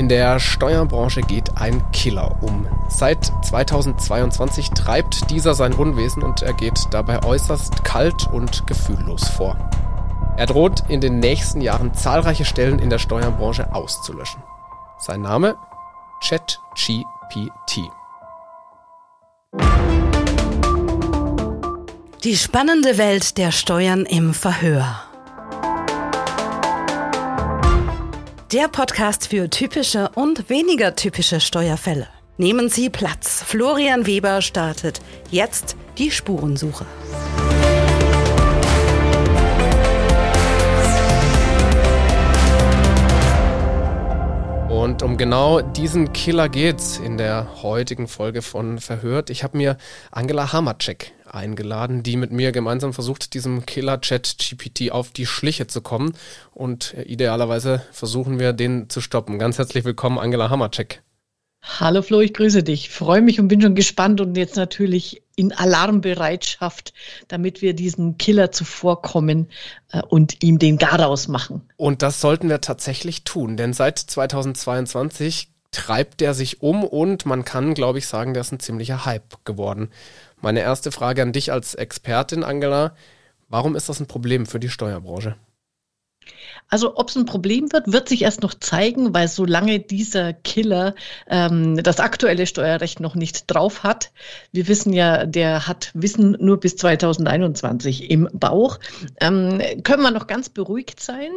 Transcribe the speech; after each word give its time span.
In 0.00 0.08
der 0.08 0.40
Steuerbranche 0.40 1.20
geht 1.20 1.58
ein 1.58 1.82
Killer 1.92 2.38
um. 2.40 2.66
Seit 2.88 3.30
2022 3.44 4.70
treibt 4.70 5.30
dieser 5.30 5.52
sein 5.52 5.74
Unwesen 5.74 6.22
und 6.22 6.40
er 6.40 6.54
geht 6.54 6.86
dabei 6.90 7.22
äußerst 7.22 7.84
kalt 7.84 8.26
und 8.32 8.66
gefühllos 8.66 9.28
vor. 9.28 9.58
Er 10.38 10.46
droht 10.46 10.84
in 10.88 11.02
den 11.02 11.18
nächsten 11.18 11.60
Jahren 11.60 11.92
zahlreiche 11.92 12.46
Stellen 12.46 12.78
in 12.78 12.88
der 12.88 12.96
Steuerbranche 12.96 13.74
auszulöschen. 13.74 14.42
Sein 14.96 15.20
Name? 15.20 15.56
ChatGPT. 16.26 17.90
Die 22.24 22.36
spannende 22.38 22.96
Welt 22.96 23.36
der 23.36 23.52
Steuern 23.52 24.06
im 24.06 24.32
Verhör. 24.32 25.09
Der 28.52 28.66
Podcast 28.66 29.28
für 29.28 29.48
typische 29.48 30.10
und 30.16 30.50
weniger 30.50 30.96
typische 30.96 31.38
Steuerfälle. 31.38 32.08
Nehmen 32.36 32.68
Sie 32.68 32.90
Platz. 32.90 33.44
Florian 33.44 34.06
Weber 34.06 34.42
startet 34.42 35.00
jetzt 35.30 35.76
die 35.98 36.10
Spurensuche. 36.10 36.84
Und 44.68 45.04
um 45.04 45.16
genau 45.16 45.60
diesen 45.60 46.12
Killer 46.12 46.48
geht's 46.48 46.98
in 46.98 47.18
der 47.18 47.62
heutigen 47.62 48.08
Folge 48.08 48.42
von 48.42 48.80
Verhört. 48.80 49.30
Ich 49.30 49.44
habe 49.44 49.56
mir 49.56 49.76
Angela 50.10 50.52
Hamacek 50.52 51.12
eingeladen, 51.34 52.02
die 52.02 52.16
mit 52.16 52.32
mir 52.32 52.52
gemeinsam 52.52 52.92
versucht, 52.92 53.34
diesem 53.34 53.66
Killer-Chat 53.66 54.36
GPT 54.38 54.90
auf 54.90 55.10
die 55.10 55.26
Schliche 55.26 55.66
zu 55.66 55.80
kommen. 55.80 56.14
Und 56.52 56.94
äh, 56.94 57.02
idealerweise 57.02 57.82
versuchen 57.92 58.38
wir, 58.38 58.52
den 58.52 58.88
zu 58.88 59.00
stoppen. 59.00 59.38
Ganz 59.38 59.58
herzlich 59.58 59.84
willkommen, 59.84 60.18
Angela 60.18 60.50
Hammercheck. 60.50 61.02
Hallo 61.62 62.00
Flo, 62.00 62.20
ich 62.20 62.32
grüße 62.32 62.62
dich. 62.62 62.88
Freue 62.88 63.20
mich 63.20 63.38
und 63.38 63.48
bin 63.48 63.60
schon 63.60 63.74
gespannt 63.74 64.20
und 64.20 64.36
jetzt 64.36 64.56
natürlich 64.56 65.22
in 65.36 65.52
Alarmbereitschaft, 65.52 66.94
damit 67.28 67.60
wir 67.60 67.74
diesem 67.74 68.16
Killer 68.18 68.50
zuvorkommen 68.50 69.48
äh, 69.92 70.02
und 70.02 70.42
ihm 70.42 70.58
den 70.58 70.78
Garaus 70.78 71.28
machen. 71.28 71.62
Und 71.76 72.02
das 72.02 72.20
sollten 72.20 72.48
wir 72.48 72.60
tatsächlich 72.60 73.24
tun, 73.24 73.56
denn 73.56 73.72
seit 73.72 73.98
2022 73.98 75.48
treibt 75.70 76.20
der 76.20 76.34
sich 76.34 76.62
um 76.62 76.84
und 76.84 77.26
man 77.26 77.44
kann, 77.44 77.74
glaube 77.74 77.98
ich, 77.98 78.06
sagen, 78.06 78.34
der 78.34 78.40
ist 78.42 78.52
ein 78.52 78.60
ziemlicher 78.60 79.04
Hype 79.04 79.44
geworden. 79.44 79.90
Meine 80.40 80.60
erste 80.60 80.90
Frage 80.92 81.22
an 81.22 81.32
dich 81.32 81.52
als 81.52 81.74
Expertin, 81.74 82.44
Angela. 82.44 82.94
Warum 83.48 83.76
ist 83.76 83.88
das 83.88 84.00
ein 84.00 84.06
Problem 84.06 84.46
für 84.46 84.60
die 84.60 84.68
Steuerbranche? 84.68 85.36
Also 86.70 86.96
ob 86.96 87.08
es 87.08 87.16
ein 87.16 87.26
Problem 87.26 87.72
wird, 87.72 87.92
wird 87.92 88.08
sich 88.08 88.22
erst 88.22 88.42
noch 88.42 88.54
zeigen, 88.54 89.12
weil 89.12 89.28
solange 89.28 89.80
dieser 89.80 90.32
Killer 90.32 90.94
ähm, 91.28 91.82
das 91.82 91.98
aktuelle 91.98 92.46
Steuerrecht 92.46 93.00
noch 93.00 93.16
nicht 93.16 93.44
drauf 93.48 93.82
hat, 93.82 94.12
wir 94.52 94.68
wissen 94.68 94.92
ja, 94.92 95.26
der 95.26 95.66
hat 95.66 95.90
Wissen 95.94 96.36
nur 96.40 96.60
bis 96.60 96.76
2021 96.76 98.10
im 98.10 98.28
Bauch, 98.32 98.78
ähm, 99.20 99.60
können 99.82 100.02
wir 100.02 100.12
noch 100.12 100.28
ganz 100.28 100.48
beruhigt 100.48 101.00
sein. 101.00 101.30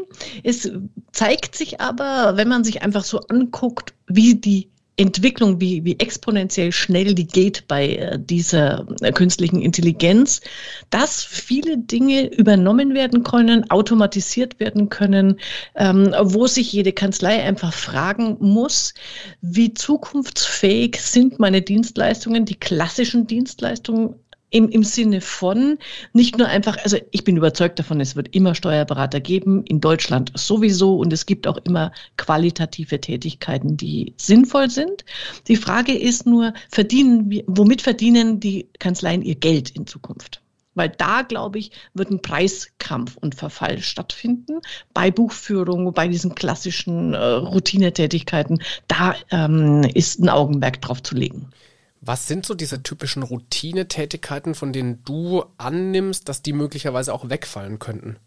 Es 0.44 0.72
zeigt 1.12 1.56
sich 1.56 1.82
aber, 1.82 2.38
wenn 2.38 2.48
man 2.48 2.64
sich 2.64 2.84
einfach 2.84 3.04
so 3.04 3.20
anguckt, 3.22 3.94
wie 4.08 4.36
die 4.36 4.73
Entwicklung, 4.96 5.60
wie, 5.60 5.84
wie 5.86 6.00
exponentiell 6.00 6.72
schnell 6.72 7.16
die 7.16 7.26
geht 7.26 7.68
bei 7.68 7.96
äh, 7.96 8.20
dieser 8.20 8.86
äh, 9.02 9.12
künstlichen 9.12 9.60
Intelligenz, 9.62 10.42
dass 10.92 11.24
viele 11.24 11.80
Dinge 11.80 12.32
übernommen 12.32 12.94
werden 12.94 13.24
können, 13.24 13.70
automatisiert 13.72 14.60
werden 14.60 14.90
können, 14.90 15.40
ähm, 15.76 16.14
wo 16.22 16.46
sich 16.46 16.72
jede 16.72 16.94
Kanzlei 16.94 17.42
einfach 17.42 17.74
fragen 17.74 18.38
muss, 18.40 18.94
wie 19.42 19.74
zukunftsfähig 19.74 20.98
sind 21.02 21.40
meine 21.40 21.64
Dienstleistungen, 21.64 22.46
die 22.46 22.56
klassischen 22.56 23.26
Dienstleistungen 23.26 24.23
im, 24.54 24.70
im 24.70 24.84
Sinne 24.84 25.20
von 25.20 25.80
nicht 26.14 26.38
nur 26.38 26.48
einfach, 26.48 26.78
also 26.84 26.98
ich 27.10 27.24
bin 27.24 27.36
überzeugt 27.38 27.80
davon, 27.80 28.00
es 28.00 28.16
wird 28.16 28.36
immer 28.36 28.54
Steuerberater 28.54 29.20
geben, 29.20 29.64
in 29.66 29.82
Deutschland 29.82 30.32
sowieso 30.36 30.98
und 30.98 31.12
es 31.12 31.26
gibt 31.26 31.48
auch 31.48 31.58
immer 31.58 31.92
qualitative 32.18 33.02
Tätigkeiten, 33.02 33.78
die 33.78 34.14
sinnvoll 34.18 34.70
sind. 34.70 35.06
Die 35.48 35.56
Frage 35.56 35.98
ist 35.98 36.28
nur, 36.28 36.54
verdienen 36.70 37.32
wir, 37.32 37.44
womit 37.48 37.82
verdienen 37.82 38.40
die 38.40 38.70
Kanzleien 38.78 39.24
ihr 39.24 39.36
Geld 39.36 39.72
in 39.72 39.88
Zukunft? 39.88 40.42
Weil 40.76 40.90
da, 40.90 41.24
glaube 41.24 41.58
ich, 41.58 41.72
wird 41.96 42.12
ein 42.12 42.22
Preiskampf 42.22 43.18
und 43.18 43.36
Verfall 43.36 43.80
stattfinden. 43.80 44.60
Bei 44.94 45.10
Buchführung, 45.10 45.94
bei 45.94 46.08
diesen 46.08 46.36
klassischen 46.36 47.16
äh, 47.16 47.18
Routinetätigkeiten, 47.18 48.62
da 48.88 49.16
ähm, 49.32 49.84
ist 49.94 50.20
ein 50.20 50.30
Augenmerk 50.30 50.82
drauf 50.82 51.02
zu 51.02 51.16
legen. 51.16 51.50
Was 52.06 52.28
sind 52.28 52.46
so 52.46 52.54
diese 52.54 52.84
typischen 52.84 53.24
Routinetätigkeiten, 53.24 54.56
von 54.56 54.74
denen 54.74 55.04
du 55.06 55.46
annimmst, 55.58 56.28
dass 56.28 56.42
die 56.42 56.52
möglicherweise 56.52 57.14
auch 57.14 57.30
wegfallen 57.30 57.80
könnten? 57.80 58.18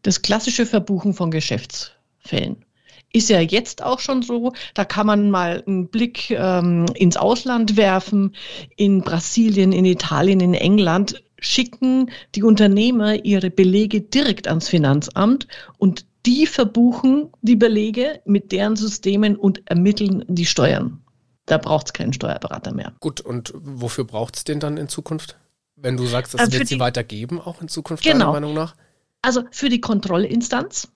Das 0.00 0.22
klassische 0.22 0.64
Verbuchen 0.64 1.12
von 1.12 1.30
Geschäftsfällen 1.30 2.64
ist 3.12 3.28
ja 3.28 3.40
jetzt 3.40 3.82
auch 3.82 3.98
schon 3.98 4.22
so. 4.22 4.54
Da 4.72 4.86
kann 4.86 5.06
man 5.06 5.30
mal 5.30 5.62
einen 5.66 5.88
Blick 5.88 6.30
ähm, 6.30 6.86
ins 6.94 7.18
Ausland 7.18 7.76
werfen. 7.76 8.34
In 8.76 9.02
Brasilien, 9.02 9.72
in 9.72 9.84
Italien, 9.84 10.40
in 10.40 10.54
England 10.54 11.22
schicken 11.38 12.10
die 12.34 12.42
Unternehmer 12.42 13.22
ihre 13.22 13.50
Belege 13.50 14.00
direkt 14.00 14.48
ans 14.48 14.68
Finanzamt 14.68 15.46
und 15.76 16.06
die 16.24 16.46
verbuchen 16.46 17.28
die 17.42 17.56
Belege 17.56 18.20
mit 18.24 18.50
deren 18.50 18.76
Systemen 18.76 19.36
und 19.36 19.62
ermitteln 19.66 20.24
die 20.26 20.46
Steuern. 20.46 21.02
Da 21.48 21.58
braucht 21.58 21.86
es 21.86 21.92
keinen 21.92 22.12
Steuerberater 22.12 22.72
mehr. 22.72 22.92
Gut, 23.00 23.20
und 23.20 23.52
wofür 23.54 24.04
braucht 24.04 24.36
es 24.36 24.44
den 24.44 24.60
dann 24.60 24.76
in 24.76 24.88
Zukunft? 24.88 25.38
Wenn 25.76 25.96
du 25.96 26.06
sagst, 26.06 26.34
das 26.34 26.40
also 26.40 26.58
wird 26.58 26.68
sie 26.68 26.80
weitergeben, 26.80 27.40
auch 27.40 27.62
in 27.62 27.68
Zukunft, 27.68 28.02
genau. 28.02 28.18
deiner 28.18 28.32
Meinung 28.32 28.54
nach? 28.54 28.74
Also 29.22 29.44
für 29.50 29.68
die 29.68 29.80
Kontrollinstanz 29.80 30.88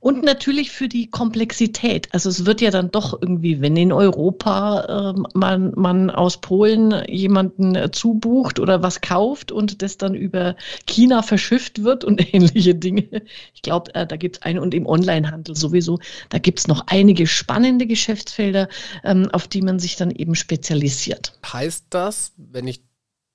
und 0.00 0.22
natürlich 0.24 0.70
für 0.70 0.88
die 0.88 1.10
Komplexität. 1.10 2.08
Also 2.12 2.28
es 2.28 2.46
wird 2.46 2.60
ja 2.60 2.70
dann 2.70 2.90
doch 2.90 3.20
irgendwie, 3.20 3.60
wenn 3.60 3.76
in 3.76 3.92
Europa 3.92 5.14
äh, 5.14 5.20
man, 5.34 5.72
man 5.76 6.10
aus 6.10 6.40
Polen 6.40 6.94
jemanden 7.08 7.74
äh, 7.74 7.90
zubucht 7.90 8.58
oder 8.58 8.82
was 8.82 9.00
kauft 9.00 9.52
und 9.52 9.82
das 9.82 9.96
dann 9.96 10.14
über 10.14 10.56
China 10.86 11.22
verschifft 11.22 11.82
wird 11.84 12.04
und 12.04 12.34
ähnliche 12.34 12.74
Dinge. 12.74 13.22
Ich 13.54 13.62
glaube, 13.62 13.94
äh, 13.94 14.06
da 14.06 14.16
gibt 14.16 14.36
es 14.36 14.42
ein 14.42 14.58
und 14.58 14.74
im 14.74 14.86
Onlinehandel 14.86 15.56
sowieso, 15.56 15.98
da 16.28 16.38
gibt 16.38 16.58
es 16.60 16.68
noch 16.68 16.84
einige 16.86 17.26
spannende 17.26 17.86
Geschäftsfelder, 17.86 18.68
ähm, 19.04 19.28
auf 19.32 19.48
die 19.48 19.62
man 19.62 19.78
sich 19.78 19.96
dann 19.96 20.10
eben 20.10 20.34
spezialisiert. 20.34 21.38
Heißt 21.44 21.86
das, 21.90 22.32
wenn 22.36 22.66
ich 22.66 22.87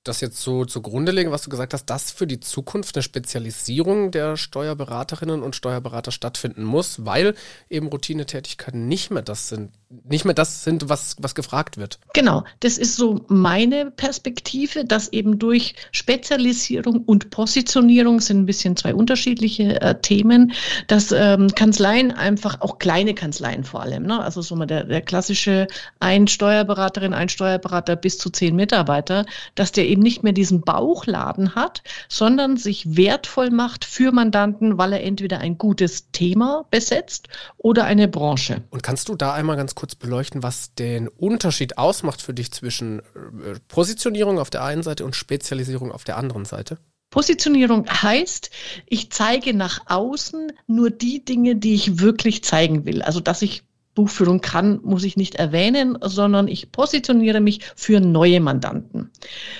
das 0.03 0.19
jetzt 0.19 0.41
so 0.41 0.66
zugrunde 0.66 1.12
legen, 1.12 1.31
was 1.31 1.44
du 1.44 1.50
gesagt 1.50 1.74
hast, 1.74 1.86
dass 1.86 2.12
für 2.12 2.28
die 2.28 2.40
Zukunft 2.40 2.96
eine 2.96 3.03
Spezialisierung 3.03 4.12
der 4.12 4.36
Steuerberaterinnen 4.36 5.41
und 5.41 5.56
Steuerberater 5.56 6.12
stattfinden 6.12 6.64
muss, 6.64 7.06
weil 7.06 7.36
eben 7.69 7.88
Routinetätigkeiten 7.88 8.88
nicht 8.88 9.12
mehr 9.12 9.22
das 9.22 9.47
sind, 9.47 9.72
nicht 9.90 10.25
mehr 10.25 10.34
das 10.34 10.64
sind, 10.64 10.90
was, 10.90 11.16
was 11.19 11.36
gefragt 11.36 11.78
wird. 11.78 12.00
Genau, 12.14 12.44
das 12.59 12.78
ist 12.78 12.96
so 12.96 13.24
meine 13.28 13.91
Perspektive, 13.91 14.84
dass 14.84 15.14
eben 15.14 15.40
durch 15.40 15.75
Spezialisierung 15.91 17.03
und 17.06 17.30
Positionierung 17.30 18.20
sind 18.20 18.40
ein 18.40 18.46
bisschen 18.46 18.75
zwei 18.75 18.94
unterschiedliche 18.94 19.80
äh, 19.81 20.00
Themen, 20.02 20.52
dass 20.88 21.12
ähm, 21.12 21.47
Kanzleien 21.56 22.12
einfach, 22.12 22.59
auch 22.59 22.78
kleine 22.78 23.14
Kanzleien 23.14 23.64
vor 23.64 23.81
allem, 23.81 24.03
ne? 24.03 24.22
also 24.22 24.41
so 24.41 24.56
mal 24.56 24.66
der, 24.66 24.84
der 24.84 25.02
klassische 25.02 25.68
ein 26.00 26.28
Steuerberaterin, 26.28 27.14
ein 27.14 27.30
Steuerberater 27.30 27.96
bis 27.96 28.18
zu 28.18 28.30
zehn 28.30 28.56
Mitarbeiter, 28.56 29.25
dass 29.56 29.72
der 29.72 29.92
eben 29.93 30.01
nicht 30.01 30.23
mehr 30.23 30.33
diesen 30.33 30.61
Bauchladen 30.61 31.55
hat, 31.55 31.83
sondern 32.09 32.57
sich 32.57 32.97
wertvoll 32.97 33.51
macht 33.51 33.85
für 33.85 34.11
Mandanten, 34.11 34.77
weil 34.77 34.93
er 34.93 35.03
entweder 35.03 35.39
ein 35.39 35.57
gutes 35.57 36.11
Thema 36.11 36.65
besetzt 36.71 37.29
oder 37.57 37.85
eine 37.85 38.07
Branche. 38.07 38.63
Und 38.72 38.81
kannst 38.84 39.07
du 39.09 39.16
da 39.16 39.34
einmal 39.34 39.55
ganz 39.55 39.75
kurz 39.75 39.95
beleuchten, 39.95 40.43
was 40.43 40.73
den 40.73 41.07
Unterschied 41.07 41.78
ausmacht 41.78 42.22
für 42.22 42.34
dich 42.34 42.51
zwischen 42.51 42.99
äh, 42.99 43.59
Positionierung 43.67 44.40
auf 44.40 44.49
der 44.49 44.63
einen 44.63 44.84
Seite 44.84 45.05
und 45.05 45.16
Spezialisierung 45.16 45.91
auf 45.91 46.03
der 46.03 46.17
anderen 46.17 46.46
Seite? 46.46 46.79
Positionierung 47.11 47.87
heißt, 47.87 48.49
ich 48.87 49.11
zeige 49.11 49.53
nach 49.53 49.81
außen 49.85 50.51
nur 50.66 50.89
die 50.89 51.23
Dinge, 51.23 51.55
die 51.55 51.75
ich 51.75 51.99
wirklich 51.99 52.43
zeigen 52.43 52.85
will. 52.85 53.03
Also, 53.03 53.19
dass 53.19 53.43
ich 53.43 53.63
Buchführung 53.95 54.41
kann, 54.41 54.79
muss 54.84 55.03
ich 55.03 55.17
nicht 55.17 55.35
erwähnen, 55.35 55.97
sondern 56.01 56.47
ich 56.47 56.72
positioniere 56.72 57.41
mich 57.41 57.61
für 57.75 57.99
neue 57.99 58.40
Mandanten. 58.40 59.11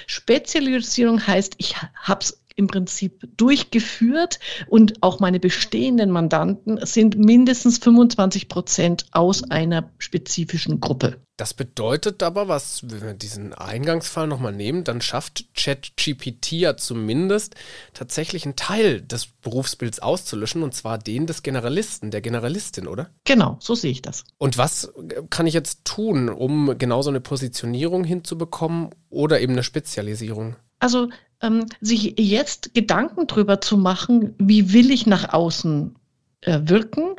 Spezialisierung 0.07 1.25
heißt, 1.25 1.56
ich 1.57 1.75
habe 1.95 2.21
es 2.21 2.43
im 2.55 2.67
Prinzip 2.67 3.27
durchgeführt 3.38 4.39
und 4.67 5.01
auch 5.01 5.19
meine 5.19 5.39
bestehenden 5.39 6.11
Mandanten 6.11 6.85
sind 6.85 7.17
mindestens 7.17 7.77
25 7.77 8.50
Prozent 8.50 9.05
aus 9.11 9.50
einer 9.50 9.91
spezifischen 9.97 10.79
Gruppe. 10.79 11.17
Das 11.38 11.55
bedeutet 11.55 12.21
aber, 12.21 12.47
was, 12.47 12.83
wenn 12.83 13.01
wir 13.01 13.13
diesen 13.15 13.53
Eingangsfall 13.53 14.27
nochmal 14.27 14.53
nehmen, 14.53 14.83
dann 14.83 15.01
schafft 15.01 15.45
ChatGPT 15.55 16.51
ja 16.51 16.77
zumindest 16.77 17.55
tatsächlich 17.95 18.45
einen 18.45 18.55
Teil 18.55 19.01
des 19.01 19.25
Berufsbilds 19.25 20.00
auszulöschen, 20.00 20.61
und 20.61 20.75
zwar 20.75 21.00
den 21.00 21.25
des 21.25 21.41
Generalisten, 21.41 22.11
der 22.11 22.21
Generalistin, 22.21 22.88
oder? 22.88 23.09
Genau, 23.23 23.57
so 23.59 23.73
sehe 23.73 23.89
ich 23.89 24.03
das. 24.03 24.25
Und 24.38 24.59
was 24.59 24.94
kann 25.31 25.47
ich 25.47 25.55
jetzt 25.55 25.85
tun, 25.85 26.29
um 26.29 26.77
genau 26.77 27.01
so 27.01 27.09
eine 27.09 27.21
Positionierung 27.21 28.03
hinzubekommen 28.03 28.91
oder 29.09 29.41
eben 29.41 29.53
eine 29.53 29.63
Spezialisierung? 29.63 30.55
Also 30.77 31.09
ähm, 31.44 31.66
sich 31.81 32.16
jetzt 32.18 32.74
Gedanken 32.74 33.28
darüber 33.28 33.62
zu 33.62 33.78
machen, 33.78 34.34
wie 34.40 34.74
will 34.74 34.90
ich 34.90 35.06
nach 35.06 35.34
außen 35.34 35.95
äh, 36.42 36.60
wirken, 36.63 37.16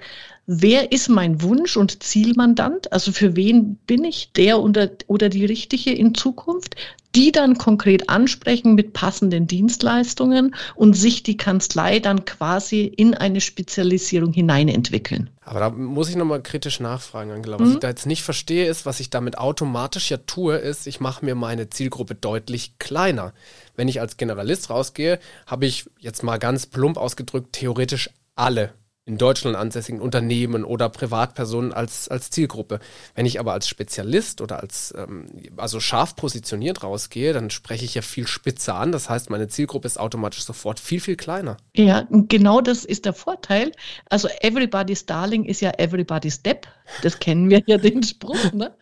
wer 0.46 0.92
ist 0.92 1.08
mein 1.08 1.42
Wunsch- 1.42 1.76
und 1.76 2.02
Zielmandant, 2.02 2.92
also 2.92 3.12
für 3.12 3.36
wen 3.36 3.76
bin 3.86 4.04
ich? 4.04 4.32
Der 4.32 4.60
oder, 4.60 4.90
oder 5.06 5.28
die 5.28 5.44
Richtige 5.44 5.92
in 5.92 6.14
Zukunft, 6.14 6.76
die 7.14 7.32
dann 7.32 7.58
konkret 7.58 8.08
ansprechen 8.08 8.74
mit 8.74 8.92
passenden 8.92 9.46
Dienstleistungen 9.46 10.54
und 10.74 10.94
sich 10.94 11.22
die 11.22 11.36
Kanzlei 11.36 12.00
dann 12.00 12.24
quasi 12.24 12.82
in 12.82 13.14
eine 13.14 13.40
Spezialisierung 13.40 14.32
hineinentwickeln. 14.32 15.30
Aber 15.44 15.60
da 15.60 15.70
muss 15.70 16.08
ich 16.08 16.16
nochmal 16.16 16.42
kritisch 16.42 16.80
nachfragen, 16.80 17.30
Angela. 17.30 17.58
Was 17.58 17.68
mhm. 17.68 17.74
ich 17.74 17.80
da 17.80 17.88
jetzt 17.88 18.06
nicht 18.06 18.22
verstehe, 18.22 18.66
ist, 18.66 18.86
was 18.86 19.00
ich 19.00 19.10
damit 19.10 19.38
automatisch 19.38 20.10
ja 20.10 20.16
tue, 20.16 20.56
ist, 20.56 20.86
ich 20.86 21.00
mache 21.00 21.24
mir 21.24 21.34
meine 21.34 21.70
Zielgruppe 21.70 22.14
deutlich 22.14 22.78
kleiner. 22.78 23.32
Wenn 23.76 23.88
ich 23.88 24.00
als 24.00 24.16
Generalist 24.16 24.70
rausgehe, 24.70 25.18
habe 25.46 25.66
ich 25.66 25.88
jetzt 25.98 26.22
mal 26.22 26.38
ganz 26.38 26.66
plump 26.66 26.96
ausgedrückt 26.96 27.52
theoretisch 27.52 28.10
alle 28.36 28.72
in 29.06 29.18
Deutschland 29.18 29.56
ansässigen 29.56 30.00
Unternehmen 30.00 30.64
oder 30.64 30.88
Privatpersonen 30.88 31.72
als, 31.72 32.08
als 32.08 32.30
Zielgruppe. 32.30 32.80
Wenn 33.14 33.26
ich 33.26 33.38
aber 33.38 33.52
als 33.52 33.68
Spezialist 33.68 34.40
oder 34.40 34.60
als 34.60 34.94
ähm, 34.96 35.26
also 35.58 35.78
scharf 35.78 36.16
positioniert 36.16 36.82
rausgehe, 36.82 37.34
dann 37.34 37.50
spreche 37.50 37.84
ich 37.84 37.94
ja 37.94 38.02
viel 38.02 38.26
spitzer 38.26 38.76
an. 38.76 38.92
Das 38.92 39.10
heißt, 39.10 39.28
meine 39.28 39.48
Zielgruppe 39.48 39.86
ist 39.86 40.00
automatisch 40.00 40.44
sofort 40.44 40.80
viel, 40.80 41.00
viel 41.00 41.16
kleiner. 41.16 41.58
Ja, 41.76 42.06
genau 42.10 42.62
das 42.62 42.86
ist 42.86 43.04
der 43.04 43.12
Vorteil. 43.12 43.72
Also 44.08 44.28
everybody's 44.40 45.04
darling 45.04 45.44
ist 45.44 45.60
ja 45.60 45.72
everybody's 45.72 46.36
step. 46.36 46.66
Das 47.02 47.18
kennen 47.18 47.50
wir 47.50 47.62
ja 47.66 47.76
den 47.76 48.02
Spruch. 48.02 48.52
Ne? 48.52 48.74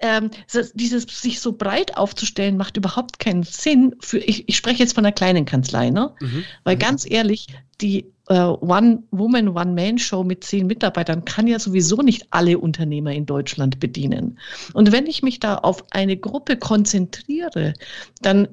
Ähm, 0.00 0.30
dieses 0.74 1.02
sich 1.02 1.40
so 1.40 1.52
breit 1.52 1.96
aufzustellen, 1.96 2.56
macht 2.56 2.76
überhaupt 2.76 3.18
keinen 3.18 3.42
Sinn. 3.42 3.94
Für, 4.00 4.18
ich, 4.18 4.48
ich 4.48 4.56
spreche 4.56 4.82
jetzt 4.82 4.94
von 4.94 5.04
einer 5.04 5.12
kleinen 5.12 5.44
Kanzlei, 5.44 5.90
ne? 5.90 6.14
Mhm. 6.20 6.44
Weil 6.64 6.76
mhm. 6.76 6.80
ganz 6.80 7.08
ehrlich, 7.08 7.46
die 7.80 8.06
äh, 8.28 8.34
One-Woman, 8.34 9.48
One-Man-Show 9.48 10.24
mit 10.24 10.44
zehn 10.44 10.66
Mitarbeitern 10.66 11.24
kann 11.24 11.46
ja 11.46 11.58
sowieso 11.58 12.02
nicht 12.02 12.26
alle 12.30 12.58
Unternehmer 12.58 13.12
in 13.12 13.26
Deutschland 13.26 13.80
bedienen. 13.80 14.38
Und 14.72 14.92
wenn 14.92 15.06
ich 15.06 15.22
mich 15.22 15.40
da 15.40 15.56
auf 15.56 15.84
eine 15.90 16.16
Gruppe 16.16 16.56
konzentriere, 16.56 17.74
dann 18.20 18.48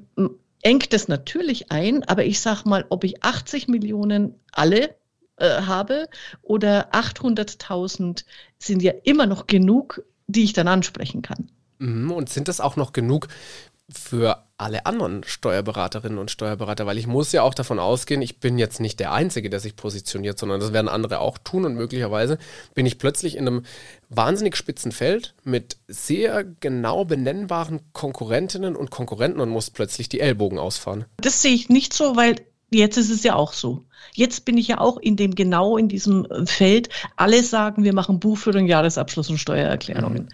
engt 0.62 0.94
es 0.94 1.08
natürlich 1.08 1.72
ein, 1.72 2.04
aber 2.04 2.26
ich 2.26 2.40
sage 2.40 2.68
mal, 2.68 2.86
ob 2.90 3.04
ich 3.04 3.24
80 3.24 3.68
Millionen 3.68 4.36
alle 4.52 4.96
äh, 5.38 5.62
habe 5.62 6.08
oder 6.42 6.94
800.000 6.94 8.26
sind 8.58 8.82
ja 8.82 8.94
immer 9.04 9.28
noch 9.28 9.48
genug 9.48 10.04
die 10.28 10.44
ich 10.44 10.54
dann 10.54 10.68
ansprechen 10.68 11.22
kann. 11.22 11.50
Mhm, 11.80 12.12
und 12.12 12.30
sind 12.30 12.48
das 12.48 12.60
auch 12.60 12.76
noch 12.76 12.94
genug 12.94 13.28
für 13.90 14.44
alle 14.58 14.86
anderen 14.86 15.24
Steuerberaterinnen 15.24 16.18
und 16.18 16.32
Steuerberater? 16.32 16.86
Weil 16.86 16.98
ich 16.98 17.08
muss 17.08 17.32
ja 17.32 17.44
auch 17.44 17.54
davon 17.54 17.80
ausgehen, 17.80 18.22
ich 18.22 18.40
bin 18.40 18.58
jetzt 18.58 18.80
nicht 18.82 19.00
der 19.00 19.14
Einzige, 19.14 19.50
der 19.50 19.60
sich 19.60 19.76
positioniert, 19.76 20.38
sondern 20.38 20.60
das 20.60 20.74
werden 20.74 20.90
andere 20.90 21.20
auch 21.20 21.38
tun 21.38 21.64
und 21.64 21.76
möglicherweise 21.76 22.38
bin 22.74 22.86
ich 22.86 22.98
plötzlich 22.98 23.38
in 23.38 23.48
einem 23.48 23.66
wahnsinnig 24.10 24.58
spitzen 24.58 24.92
Feld 24.92 25.36
mit 25.44 25.78
sehr 25.88 26.44
genau 26.44 27.06
benennbaren 27.06 27.80
Konkurrentinnen 27.94 28.76
und 28.76 28.92
Konkurrenten 28.92 29.40
und 29.40 29.50
muss 29.50 29.70
plötzlich 29.70 30.10
die 30.10 30.20
Ellbogen 30.20 30.60
ausfahren. 30.60 31.06
Das 31.18 31.42
sehe 31.42 31.54
ich 31.54 31.70
nicht 31.70 31.94
so, 31.94 32.16
weil 32.18 32.36
Jetzt 32.70 32.98
ist 32.98 33.10
es 33.10 33.24
ja 33.24 33.36
auch 33.36 33.54
so. 33.54 33.86
Jetzt 34.14 34.44
bin 34.46 34.58
ich 34.58 34.68
ja 34.68 34.80
auch 34.80 34.98
in 34.98 35.16
dem 35.16 35.36
genau 35.36 35.78
in 35.78 35.88
diesem 35.88 36.26
äh, 36.26 36.46
Feld. 36.46 36.90
Alle 37.16 37.44
sagen, 37.44 37.84
wir 37.84 37.94
machen 37.94 38.20
Buchführung, 38.20 38.66
Jahresabschluss 38.66 39.30
und 39.30 39.38
Steuererklärungen. 39.38 40.24
Mhm. 40.24 40.30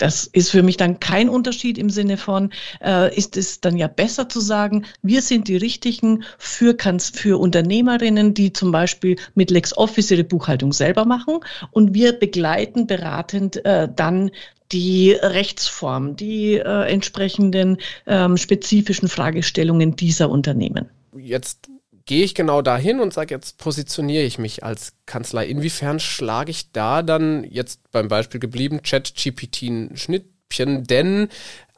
Das 0.00 0.24
ist 0.24 0.50
für 0.50 0.62
mich 0.62 0.78
dann 0.78 0.98
kein 0.98 1.28
Unterschied 1.28 1.76
im 1.76 1.90
Sinne 1.90 2.16
von, 2.16 2.54
äh, 2.82 3.14
ist 3.14 3.36
es 3.36 3.60
dann 3.60 3.76
ja 3.76 3.86
besser 3.86 4.30
zu 4.30 4.40
sagen, 4.40 4.86
wir 5.02 5.20
sind 5.20 5.46
die 5.46 5.58
Richtigen 5.58 6.24
für, 6.38 6.74
für 7.12 7.38
Unternehmerinnen, 7.38 8.32
die 8.32 8.54
zum 8.54 8.72
Beispiel 8.72 9.16
mit 9.34 9.50
LexOffice 9.50 10.12
ihre 10.12 10.24
Buchhaltung 10.24 10.72
selber 10.72 11.04
machen 11.04 11.40
und 11.70 11.92
wir 11.92 12.14
begleiten 12.14 12.86
beratend 12.86 13.62
äh, 13.66 13.88
dann 13.94 14.30
die 14.72 15.12
Rechtsform, 15.12 16.16
die 16.16 16.54
äh, 16.54 16.90
entsprechenden 16.90 17.76
ähm, 18.06 18.38
spezifischen 18.38 19.08
Fragestellungen 19.08 19.96
dieser 19.96 20.30
Unternehmen 20.30 20.88
jetzt 21.16 21.68
gehe 22.06 22.24
ich 22.24 22.34
genau 22.34 22.62
dahin 22.62 23.00
und 23.00 23.12
sage, 23.12 23.34
jetzt 23.34 23.58
positioniere 23.58 24.24
ich 24.24 24.38
mich 24.38 24.64
als 24.64 24.94
Kanzlei. 25.06 25.46
Inwiefern 25.46 26.00
schlage 26.00 26.50
ich 26.50 26.72
da 26.72 27.02
dann 27.02 27.44
jetzt 27.44 27.90
beim 27.92 28.08
Beispiel 28.08 28.40
geblieben, 28.40 28.82
Chat-GPT 28.82 29.62
ein 29.62 29.96
Schnittchen, 29.96 30.84
denn 30.84 31.28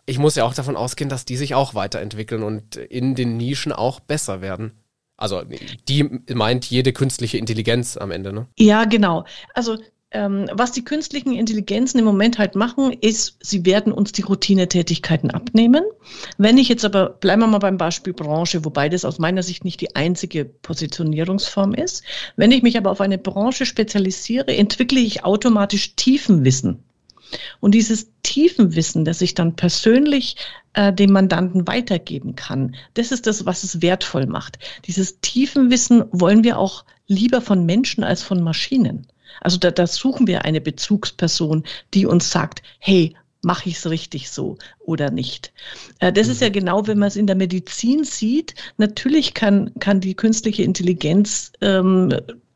ich 0.06 0.18
muss 0.18 0.34
ja 0.34 0.44
auch 0.44 0.54
davon 0.54 0.76
ausgehen, 0.76 1.10
dass 1.10 1.24
die 1.24 1.36
sich 1.36 1.54
auch 1.54 1.74
weiterentwickeln 1.74 2.42
und 2.42 2.76
in 2.76 3.14
den 3.14 3.36
Nischen 3.36 3.72
auch 3.72 4.00
besser 4.00 4.40
werden. 4.40 4.72
Also 5.16 5.42
die 5.88 6.04
meint 6.34 6.64
jede 6.64 6.92
künstliche 6.92 7.38
Intelligenz 7.38 7.96
am 7.96 8.10
Ende, 8.10 8.32
ne? 8.32 8.48
Ja, 8.58 8.86
genau. 8.86 9.24
Also 9.54 9.78
ähm, 10.12 10.46
was 10.52 10.72
die 10.72 10.84
künstlichen 10.84 11.32
Intelligenzen 11.32 11.98
im 11.98 12.04
Moment 12.04 12.38
halt 12.38 12.54
machen, 12.54 12.92
ist, 12.92 13.36
sie 13.40 13.64
werden 13.64 13.92
uns 13.92 14.12
die 14.12 14.22
Routinetätigkeiten 14.22 15.30
abnehmen. 15.30 15.84
Wenn 16.38 16.58
ich 16.58 16.68
jetzt 16.68 16.84
aber, 16.84 17.10
bleiben 17.10 17.40
wir 17.42 17.46
mal 17.46 17.58
beim 17.58 17.78
Beispiel 17.78 18.12
Branche, 18.12 18.64
wobei 18.64 18.88
das 18.88 19.04
aus 19.04 19.18
meiner 19.18 19.42
Sicht 19.42 19.64
nicht 19.64 19.80
die 19.80 19.96
einzige 19.96 20.44
Positionierungsform 20.44 21.74
ist. 21.74 22.02
Wenn 22.36 22.52
ich 22.52 22.62
mich 22.62 22.76
aber 22.76 22.90
auf 22.90 23.00
eine 23.00 23.18
Branche 23.18 23.66
spezialisiere, 23.66 24.54
entwickle 24.56 25.00
ich 25.00 25.24
automatisch 25.24 25.96
Tiefenwissen. 25.96 26.82
Und 27.60 27.74
dieses 27.74 28.08
Tiefenwissen, 28.22 29.04
das 29.04 29.22
ich 29.22 29.34
dann 29.34 29.56
persönlich 29.56 30.36
äh, 30.74 30.92
dem 30.92 31.12
Mandanten 31.12 31.66
weitergeben 31.66 32.36
kann, 32.36 32.74
das 32.94 33.12
ist 33.12 33.26
das, 33.26 33.46
was 33.46 33.64
es 33.64 33.80
wertvoll 33.80 34.26
macht. 34.26 34.58
Dieses 34.86 35.20
Tiefenwissen 35.20 36.04
wollen 36.12 36.44
wir 36.44 36.58
auch 36.58 36.84
lieber 37.06 37.40
von 37.40 37.64
Menschen 37.64 38.04
als 38.04 38.22
von 38.22 38.42
Maschinen. 38.42 39.06
Also 39.40 39.58
da, 39.58 39.70
da 39.70 39.86
suchen 39.86 40.26
wir 40.26 40.44
eine 40.44 40.60
Bezugsperson, 40.60 41.64
die 41.94 42.06
uns 42.06 42.30
sagt, 42.30 42.62
hey, 42.78 43.14
mache 43.42 43.68
ich 43.68 43.76
es 43.76 43.90
richtig 43.90 44.30
so 44.30 44.56
oder 44.78 45.10
nicht. 45.10 45.52
Äh, 45.98 46.12
das 46.12 46.28
ist 46.28 46.40
ja 46.40 46.48
mhm. 46.48 46.52
genau, 46.52 46.86
wenn 46.86 46.98
man 46.98 47.08
es 47.08 47.16
in 47.16 47.26
der 47.26 47.36
Medizin 47.36 48.04
sieht. 48.04 48.54
Natürlich 48.78 49.34
kann, 49.34 49.72
kann 49.80 50.00
die 50.00 50.14
künstliche 50.14 50.62
Intelligenz, 50.62 51.52
ähm, 51.60 52.14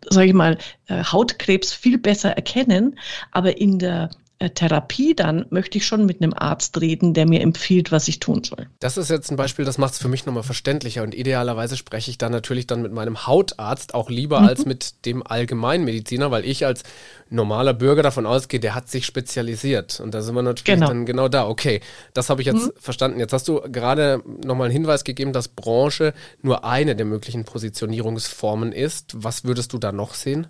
sage 0.09 0.29
ich 0.29 0.35
mal, 0.35 0.59
äh, 0.87 1.03
Hautkrebs 1.03 1.73
viel 1.73 1.99
besser 1.99 2.31
erkennen, 2.31 2.99
aber 3.33 3.59
in 3.59 3.79
der 3.79 4.11
Therapie 4.39 5.15
dann 5.15 5.47
möchte 5.51 5.79
ich 5.79 5.87
schon 5.87 6.05
mit 6.05 6.21
einem 6.21 6.35
Arzt 6.35 6.79
reden, 6.81 7.15
der 7.15 7.27
mir 7.27 7.41
empfiehlt, 7.41 7.91
was 7.91 8.07
ich 8.09 8.21
tun 8.21 8.45
soll. 8.45 8.69
Das 8.81 8.99
ist 8.99 9.09
jetzt 9.09 9.31
ein 9.31 9.37
Beispiel, 9.37 9.65
das 9.65 9.79
macht 9.79 9.95
es 9.95 9.99
für 9.99 10.09
mich 10.09 10.27
nochmal 10.27 10.43
verständlicher 10.43 11.03
und 11.03 11.15
idealerweise 11.15 11.77
spreche 11.77 12.11
ich 12.11 12.19
dann 12.19 12.33
natürlich 12.33 12.67
dann 12.67 12.83
mit 12.83 12.93
meinem 12.93 13.27
Hautarzt 13.27 13.95
auch 13.95 14.11
lieber 14.11 14.41
mhm. 14.41 14.49
als 14.49 14.67
mit 14.67 15.07
dem 15.07 15.27
Allgemeinmediziner, 15.27 16.31
weil 16.31 16.45
ich 16.45 16.67
als 16.67 16.83
normaler 17.31 17.73
Bürger 17.73 18.03
davon 18.03 18.27
ausgehe, 18.27 18.61
der 18.61 18.75
hat 18.75 18.89
sich 18.89 19.07
spezialisiert 19.07 20.01
und 20.01 20.13
da 20.13 20.21
sind 20.21 20.35
wir 20.35 20.43
natürlich 20.43 20.65
genau. 20.65 20.89
dann 20.89 21.07
genau 21.07 21.29
da. 21.29 21.49
Okay, 21.49 21.81
das 22.13 22.29
habe 22.29 22.43
ich 22.43 22.47
jetzt 22.47 22.67
mhm. 22.67 22.73
verstanden. 22.79 23.19
Jetzt 23.19 23.33
hast 23.33 23.49
du 23.49 23.61
gerade 23.61 24.23
nochmal 24.45 24.67
einen 24.67 24.73
Hinweis 24.73 25.05
gegeben, 25.05 25.33
dass 25.33 25.49
Branche 25.49 26.13
nur 26.43 26.65
eine 26.65 26.95
der 26.95 27.07
möglichen 27.07 27.45
Positionierungsformen 27.45 28.73
ist. 28.73 29.15
Was 29.17 29.45
würdest 29.45 29.73
du 29.73 29.79
da 29.79 29.93
noch 29.93 30.15
sehen? 30.15 30.49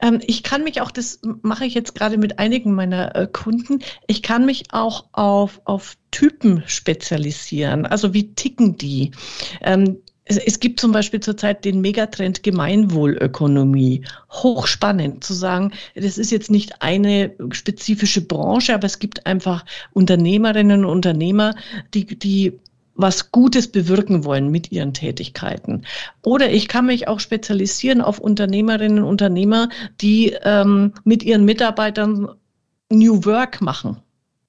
Ähm, 0.00 0.20
ich 0.26 0.42
kann 0.42 0.64
mich 0.64 0.80
auch, 0.80 0.90
das 0.90 1.20
mache 1.42 1.64
ich 1.64 1.74
jetzt 1.74 1.94
gerade 1.94 2.18
mit 2.18 2.38
einigen 2.38 2.74
meiner 2.74 3.14
äh, 3.14 3.26
Kunden, 3.26 3.80
ich 4.06 4.22
kann 4.22 4.46
mich 4.46 4.64
auch 4.72 5.06
auf, 5.12 5.60
auf 5.64 5.96
Typen 6.10 6.62
spezialisieren. 6.66 7.86
Also 7.86 8.14
wie 8.14 8.34
ticken 8.34 8.76
die? 8.76 9.12
Ähm, 9.60 9.98
es, 10.26 10.58
gibt 10.58 10.80
zum 10.80 10.92
Beispiel 10.92 11.20
zurzeit 11.20 11.64
den 11.64 11.82
Megatrend 11.82 12.42
Gemeinwohlökonomie. 12.42 14.04
Hochspannend 14.30 15.22
zu 15.22 15.34
sagen, 15.34 15.72
das 15.94 16.16
ist 16.16 16.30
jetzt 16.30 16.50
nicht 16.50 16.80
eine 16.80 17.34
spezifische 17.50 18.22
Branche, 18.22 18.74
aber 18.74 18.86
es 18.86 18.98
gibt 18.98 19.26
einfach 19.26 19.66
Unternehmerinnen 19.92 20.84
und 20.84 20.90
Unternehmer, 20.90 21.54
die, 21.92 22.06
die 22.06 22.58
was 22.94 23.32
Gutes 23.32 23.70
bewirken 23.70 24.24
wollen 24.24 24.50
mit 24.50 24.70
ihren 24.72 24.94
Tätigkeiten. 24.94 25.84
Oder 26.22 26.50
ich 26.50 26.68
kann 26.68 26.86
mich 26.86 27.08
auch 27.08 27.20
spezialisieren 27.20 28.00
auf 28.00 28.18
Unternehmerinnen 28.18 28.98
und 28.98 29.04
Unternehmer, 29.04 29.68
die 30.00 30.36
ähm, 30.42 30.92
mit 31.04 31.22
ihren 31.22 31.44
Mitarbeitern 31.44 32.28
New 32.90 33.24
Work 33.24 33.60
machen. 33.60 34.00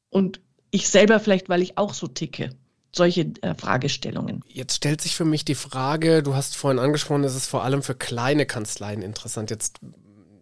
Und 0.09 0.39
ich 0.71 0.89
selber 0.89 1.19
vielleicht, 1.19 1.49
weil 1.49 1.61
ich 1.61 1.77
auch 1.77 1.93
so 1.93 2.07
ticke. 2.07 2.51
solche 2.95 3.31
äh, 3.41 3.53
Fragestellungen. 3.55 4.41
Jetzt 4.47 4.77
stellt 4.77 5.01
sich 5.01 5.15
für 5.15 5.25
mich 5.25 5.43
die 5.43 5.55
Frage, 5.55 6.23
du 6.23 6.35
hast 6.35 6.55
vorhin 6.55 6.79
angesprochen, 6.79 7.23
es 7.23 7.35
ist 7.35 7.47
vor 7.47 7.63
allem 7.63 7.83
für 7.83 7.95
kleine 7.95 8.45
Kanzleien 8.45 9.01
interessant. 9.01 9.49
Jetzt 9.49 9.79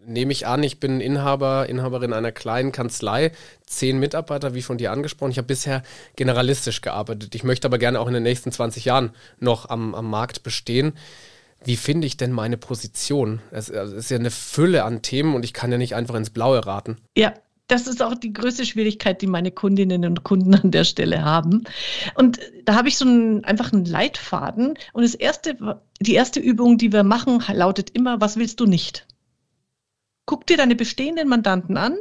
nehme 0.06 0.32
ich 0.32 0.46
an, 0.46 0.62
ich 0.62 0.80
bin 0.80 1.00
Inhaber, 1.00 1.68
Inhaberin 1.68 2.12
einer 2.12 2.32
kleinen 2.32 2.72
Kanzlei, 2.72 3.32
zehn 3.66 3.98
Mitarbeiter, 3.98 4.54
wie 4.54 4.62
von 4.62 4.78
dir 4.78 4.92
angesprochen. 4.92 5.30
Ich 5.30 5.38
habe 5.38 5.46
bisher 5.46 5.82
generalistisch 6.16 6.80
gearbeitet. 6.80 7.34
Ich 7.34 7.44
möchte 7.44 7.66
aber 7.66 7.78
gerne 7.78 8.00
auch 8.00 8.08
in 8.08 8.14
den 8.14 8.22
nächsten 8.22 8.52
20 8.52 8.84
Jahren 8.84 9.10
noch 9.40 9.68
am, 9.68 9.94
am 9.94 10.08
Markt 10.08 10.42
bestehen. 10.42 10.94
Wie 11.64 11.76
finde 11.76 12.06
ich 12.06 12.16
denn 12.16 12.32
meine 12.32 12.56
Position? 12.56 13.40
Es, 13.50 13.70
es 13.70 13.92
ist 13.92 14.10
ja 14.10 14.18
eine 14.18 14.30
Fülle 14.30 14.84
an 14.84 15.02
Themen 15.02 15.34
und 15.34 15.44
ich 15.44 15.52
kann 15.52 15.72
ja 15.72 15.78
nicht 15.78 15.94
einfach 15.94 16.14
ins 16.14 16.30
Blaue 16.30 16.66
raten. 16.66 16.98
Ja, 17.16 17.32
das 17.68 17.86
ist 17.86 18.02
auch 18.02 18.14
die 18.14 18.32
größte 18.32 18.66
Schwierigkeit, 18.66 19.22
die 19.22 19.26
meine 19.26 19.50
Kundinnen 19.50 20.04
und 20.04 20.22
Kunden 20.22 20.54
an 20.54 20.70
der 20.70 20.84
Stelle 20.84 21.24
haben. 21.24 21.64
Und 22.14 22.38
da 22.64 22.74
habe 22.74 22.88
ich 22.88 22.98
so 22.98 23.06
einen, 23.06 23.44
einfach 23.44 23.72
einen 23.72 23.86
Leitfaden. 23.86 24.74
Und 24.92 25.02
das 25.02 25.14
erste, 25.14 25.80
die 26.00 26.14
erste 26.14 26.40
Übung, 26.40 26.76
die 26.76 26.92
wir 26.92 27.04
machen, 27.04 27.42
lautet 27.52 27.90
immer, 27.90 28.20
was 28.20 28.36
willst 28.36 28.60
du 28.60 28.66
nicht? 28.66 29.06
Guck 30.26 30.46
dir 30.46 30.56
deine 30.56 30.74
bestehenden 30.74 31.28
Mandanten 31.28 31.76
an 31.76 31.96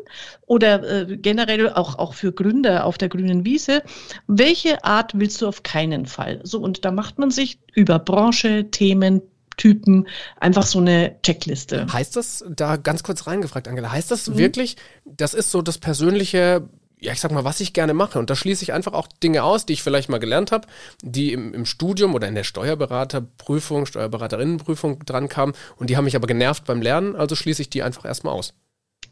oder 0.45 1.09
äh, 1.09 1.17
generell 1.17 1.69
auch, 1.69 1.99
auch 1.99 2.13
für 2.13 2.31
Gründer 2.31 2.85
auf 2.85 2.97
der 2.97 3.09
grünen 3.09 3.45
Wiese. 3.45 3.83
Welche 4.27 4.83
Art 4.85 5.11
willst 5.15 5.41
du 5.41 5.47
auf 5.47 5.63
keinen 5.63 6.05
Fall? 6.05 6.39
So, 6.43 6.59
und 6.59 6.85
da 6.85 6.91
macht 6.91 7.19
man 7.19 7.31
sich 7.31 7.59
über 7.73 7.99
Branche, 7.99 8.71
Themen, 8.71 9.21
Typen 9.57 10.07
einfach 10.39 10.65
so 10.65 10.79
eine 10.79 11.15
Checkliste. 11.21 11.85
Heißt 11.91 12.15
das, 12.15 12.43
da 12.49 12.77
ganz 12.77 13.03
kurz 13.03 13.27
reingefragt, 13.27 13.67
Angela, 13.67 13.91
heißt 13.91 14.11
das 14.11 14.29
mhm. 14.29 14.37
wirklich, 14.37 14.77
das 15.05 15.33
ist 15.33 15.51
so 15.51 15.61
das 15.61 15.77
persönliche, 15.77 16.67
ja, 17.03 17.11
ich 17.11 17.19
sag 17.19 17.31
mal, 17.31 17.43
was 17.43 17.59
ich 17.59 17.73
gerne 17.73 17.93
mache. 17.93 18.17
Und 18.17 18.29
da 18.29 18.35
schließe 18.35 18.63
ich 18.63 18.73
einfach 18.73 18.93
auch 18.93 19.07
Dinge 19.07 19.43
aus, 19.43 19.65
die 19.65 19.73
ich 19.73 19.83
vielleicht 19.83 20.09
mal 20.09 20.19
gelernt 20.19 20.51
habe, 20.51 20.67
die 21.01 21.33
im, 21.33 21.53
im 21.53 21.65
Studium 21.65 22.15
oder 22.15 22.27
in 22.27 22.35
der 22.35 22.45
Steuerberaterprüfung, 22.45 23.85
Steuerberaterinnenprüfung 23.85 25.05
dran 25.05 25.27
kamen 25.27 25.53
und 25.75 25.89
die 25.89 25.97
haben 25.97 26.05
mich 26.05 26.15
aber 26.15 26.27
genervt 26.27 26.65
beim 26.65 26.81
Lernen, 26.81 27.15
also 27.15 27.35
schließe 27.35 27.61
ich 27.61 27.69
die 27.69 27.83
einfach 27.83 28.05
erstmal 28.05 28.33
aus. 28.33 28.53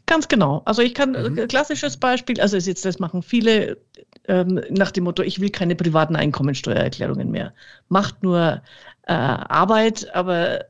Ganz 0.06 0.28
genau. 0.28 0.62
Also 0.64 0.82
ich 0.82 0.94
kann, 0.94 1.12
mhm. 1.12 1.48
klassisches 1.48 1.96
Beispiel, 1.96 2.40
also 2.40 2.56
ist 2.56 2.66
jetzt, 2.66 2.84
das 2.84 2.98
machen 2.98 3.22
viele 3.22 3.78
ähm, 4.26 4.60
nach 4.70 4.90
dem 4.90 5.04
Motto, 5.04 5.22
ich 5.22 5.40
will 5.40 5.50
keine 5.50 5.76
privaten 5.76 6.16
Einkommensteuererklärungen 6.16 7.30
mehr. 7.30 7.52
Macht 7.88 8.22
nur 8.22 8.62
äh, 9.06 9.12
Arbeit, 9.12 10.14
aber 10.14 10.64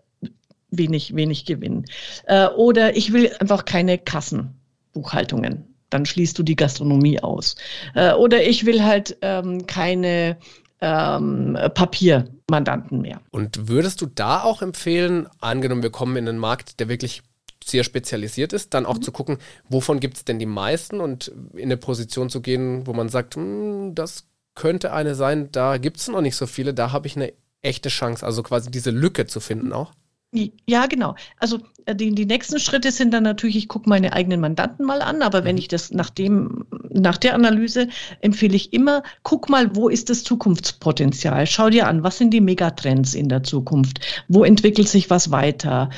wenig, 0.70 1.14
wenig 1.14 1.44
Gewinn. 1.44 1.84
Äh, 2.24 2.48
oder 2.48 2.96
ich 2.96 3.12
will 3.12 3.32
einfach 3.38 3.64
keine 3.64 3.98
Kassenbuchhaltungen. 3.98 5.71
Dann 5.92 6.06
schließt 6.06 6.38
du 6.38 6.42
die 6.42 6.56
Gastronomie 6.56 7.20
aus. 7.20 7.56
Äh, 7.94 8.12
oder 8.14 8.42
ich 8.42 8.66
will 8.66 8.82
halt 8.82 9.16
ähm, 9.20 9.66
keine 9.66 10.36
ähm, 10.80 11.56
Papiermandanten 11.74 13.00
mehr. 13.00 13.20
Und 13.30 13.68
würdest 13.68 14.00
du 14.00 14.06
da 14.06 14.42
auch 14.42 14.62
empfehlen, 14.62 15.28
angenommen, 15.40 15.82
wir 15.82 15.90
kommen 15.90 16.16
in 16.16 16.28
einen 16.28 16.38
Markt, 16.38 16.80
der 16.80 16.88
wirklich 16.88 17.22
sehr 17.64 17.84
spezialisiert 17.84 18.52
ist, 18.52 18.74
dann 18.74 18.86
auch 18.86 18.96
mhm. 18.96 19.02
zu 19.02 19.12
gucken, 19.12 19.38
wovon 19.68 20.00
gibt 20.00 20.16
es 20.16 20.24
denn 20.24 20.38
die 20.38 20.46
meisten 20.46 21.00
und 21.00 21.28
in 21.54 21.64
eine 21.64 21.76
Position 21.76 22.28
zu 22.28 22.40
gehen, 22.40 22.86
wo 22.86 22.92
man 22.92 23.08
sagt, 23.08 23.36
hm, 23.36 23.94
das 23.94 24.26
könnte 24.54 24.92
eine 24.92 25.14
sein, 25.14 25.50
da 25.52 25.78
gibt 25.78 25.98
es 25.98 26.08
noch 26.08 26.20
nicht 26.20 26.36
so 26.36 26.46
viele, 26.46 26.74
da 26.74 26.92
habe 26.92 27.06
ich 27.06 27.16
eine 27.16 27.32
echte 27.62 27.88
Chance, 27.88 28.26
also 28.26 28.42
quasi 28.42 28.70
diese 28.70 28.90
Lücke 28.90 29.26
zu 29.26 29.40
finden 29.40 29.72
auch? 29.72 29.92
Ja, 30.32 30.86
genau. 30.86 31.14
Also 31.38 31.58
äh, 31.84 31.94
die, 31.94 32.14
die 32.14 32.24
nächsten 32.24 32.58
Schritte 32.58 32.90
sind 32.90 33.12
dann 33.12 33.22
natürlich, 33.22 33.56
ich 33.56 33.68
gucke 33.68 33.88
meine 33.88 34.14
eigenen 34.14 34.40
Mandanten 34.40 34.86
mal 34.86 35.02
an, 35.02 35.20
aber 35.20 35.44
wenn 35.44 35.56
mhm. 35.56 35.60
ich 35.60 35.68
das 35.68 35.90
nach 35.90 36.08
dem, 36.08 36.64
nach 36.90 37.18
der 37.18 37.34
Analyse 37.34 37.88
empfehle 38.22 38.56
ich 38.56 38.72
immer, 38.72 39.02
guck 39.24 39.50
mal, 39.50 39.76
wo 39.76 39.90
ist 39.90 40.08
das 40.08 40.24
Zukunftspotenzial? 40.24 41.46
Schau 41.46 41.68
dir 41.68 41.86
an, 41.86 42.02
was 42.02 42.16
sind 42.16 42.30
die 42.30 42.40
Megatrends 42.40 43.12
in 43.12 43.28
der 43.28 43.42
Zukunft? 43.42 44.00
Wo 44.28 44.42
entwickelt 44.42 44.88
sich 44.88 45.10
was 45.10 45.30
weiter? 45.30 45.90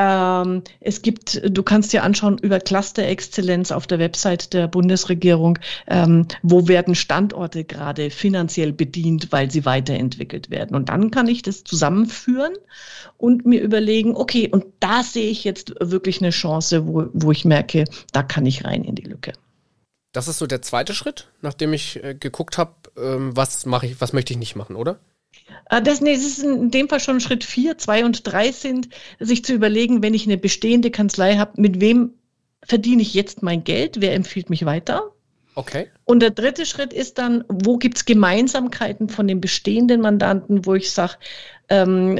Ähm, 0.00 0.62
es 0.80 1.02
gibt, 1.02 1.42
du 1.44 1.62
kannst 1.62 1.92
dir 1.92 2.04
anschauen 2.04 2.38
über 2.38 2.58
Cluster-Exzellenz 2.58 3.70
auf 3.70 3.86
der 3.86 3.98
Website 3.98 4.54
der 4.54 4.66
Bundesregierung, 4.66 5.58
ähm, 5.88 6.26
wo 6.42 6.68
werden 6.68 6.94
Standorte 6.94 7.64
gerade 7.64 8.08
finanziell 8.08 8.72
bedient, 8.72 9.30
weil 9.30 9.50
sie 9.50 9.66
weiterentwickelt 9.66 10.48
werden. 10.48 10.74
Und 10.74 10.88
dann 10.88 11.10
kann 11.10 11.28
ich 11.28 11.42
das 11.42 11.64
zusammenführen 11.64 12.54
und 13.18 13.44
mir 13.44 13.60
überlegen, 13.60 14.16
okay, 14.16 14.48
und 14.50 14.64
da 14.80 15.02
sehe 15.02 15.28
ich 15.28 15.44
jetzt 15.44 15.74
wirklich 15.80 16.22
eine 16.22 16.30
Chance, 16.30 16.86
wo, 16.86 17.08
wo 17.12 17.30
ich 17.30 17.44
merke, 17.44 17.84
da 18.12 18.22
kann 18.22 18.46
ich 18.46 18.64
rein 18.64 18.84
in 18.84 18.94
die 18.94 19.02
Lücke. 19.02 19.34
Das 20.12 20.28
ist 20.28 20.38
so 20.38 20.46
der 20.46 20.62
zweite 20.62 20.94
Schritt, 20.94 21.28
nachdem 21.42 21.74
ich 21.74 22.02
äh, 22.02 22.14
geguckt 22.14 22.56
habe, 22.56 22.72
ähm, 22.96 23.36
was 23.36 23.66
mache 23.66 23.86
ich, 23.86 24.00
was 24.00 24.14
möchte 24.14 24.32
ich 24.32 24.38
nicht 24.38 24.56
machen, 24.56 24.76
oder? 24.76 24.98
Äh, 25.68 25.82
das, 25.82 26.00
nee, 26.00 26.14
das 26.14 26.24
ist 26.24 26.42
in 26.42 26.70
dem 26.70 26.88
Fall 26.88 27.00
schon 27.00 27.20
Schritt 27.20 27.44
vier, 27.44 27.78
zwei 27.78 28.04
und 28.04 28.26
drei 28.26 28.52
sind, 28.52 28.88
sich 29.18 29.44
zu 29.44 29.54
überlegen, 29.54 30.02
wenn 30.02 30.14
ich 30.14 30.26
eine 30.26 30.38
bestehende 30.38 30.90
Kanzlei 30.90 31.36
habe, 31.36 31.60
mit 31.60 31.80
wem 31.80 32.14
verdiene 32.62 33.02
ich 33.02 33.14
jetzt 33.14 33.42
mein 33.42 33.64
Geld? 33.64 34.00
Wer 34.00 34.14
empfiehlt 34.14 34.50
mich 34.50 34.64
weiter? 34.64 35.12
Okay. 35.54 35.88
Und 36.04 36.20
der 36.20 36.30
dritte 36.30 36.64
Schritt 36.64 36.92
ist 36.92 37.18
dann, 37.18 37.44
wo 37.48 37.76
gibt 37.76 37.98
es 37.98 38.04
Gemeinsamkeiten 38.04 39.08
von 39.08 39.26
den 39.26 39.40
bestehenden 39.40 40.00
Mandanten, 40.00 40.64
wo 40.66 40.74
ich 40.74 40.90
sage, 40.90 41.14
ähm, 41.68 42.18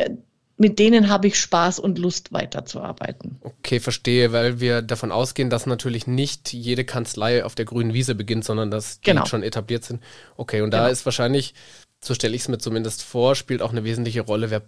mit 0.56 0.78
denen 0.78 1.08
habe 1.08 1.26
ich 1.28 1.40
Spaß 1.40 1.78
und 1.78 1.98
Lust 1.98 2.34
weiterzuarbeiten. 2.34 3.38
Okay, 3.40 3.80
verstehe, 3.80 4.32
weil 4.32 4.60
wir 4.60 4.82
davon 4.82 5.10
ausgehen, 5.10 5.48
dass 5.48 5.64
natürlich 5.64 6.06
nicht 6.06 6.52
jede 6.52 6.84
Kanzlei 6.84 7.44
auf 7.44 7.54
der 7.54 7.64
grünen 7.64 7.94
Wiese 7.94 8.14
beginnt, 8.14 8.44
sondern 8.44 8.70
dass 8.70 9.00
die 9.00 9.10
genau. 9.10 9.24
schon 9.24 9.42
etabliert 9.42 9.84
sind. 9.84 10.02
Okay, 10.36 10.60
und 10.60 10.70
da 10.72 10.80
genau. 10.80 10.90
ist 10.90 11.06
wahrscheinlich 11.06 11.54
so 12.02 12.14
stelle 12.14 12.34
ich 12.34 12.42
es 12.42 12.48
mir 12.48 12.58
zumindest 12.58 13.02
vor, 13.02 13.34
spielt 13.34 13.62
auch 13.62 13.70
eine 13.70 13.84
wesentliche 13.84 14.22
Rolle, 14.22 14.50
wer 14.50 14.62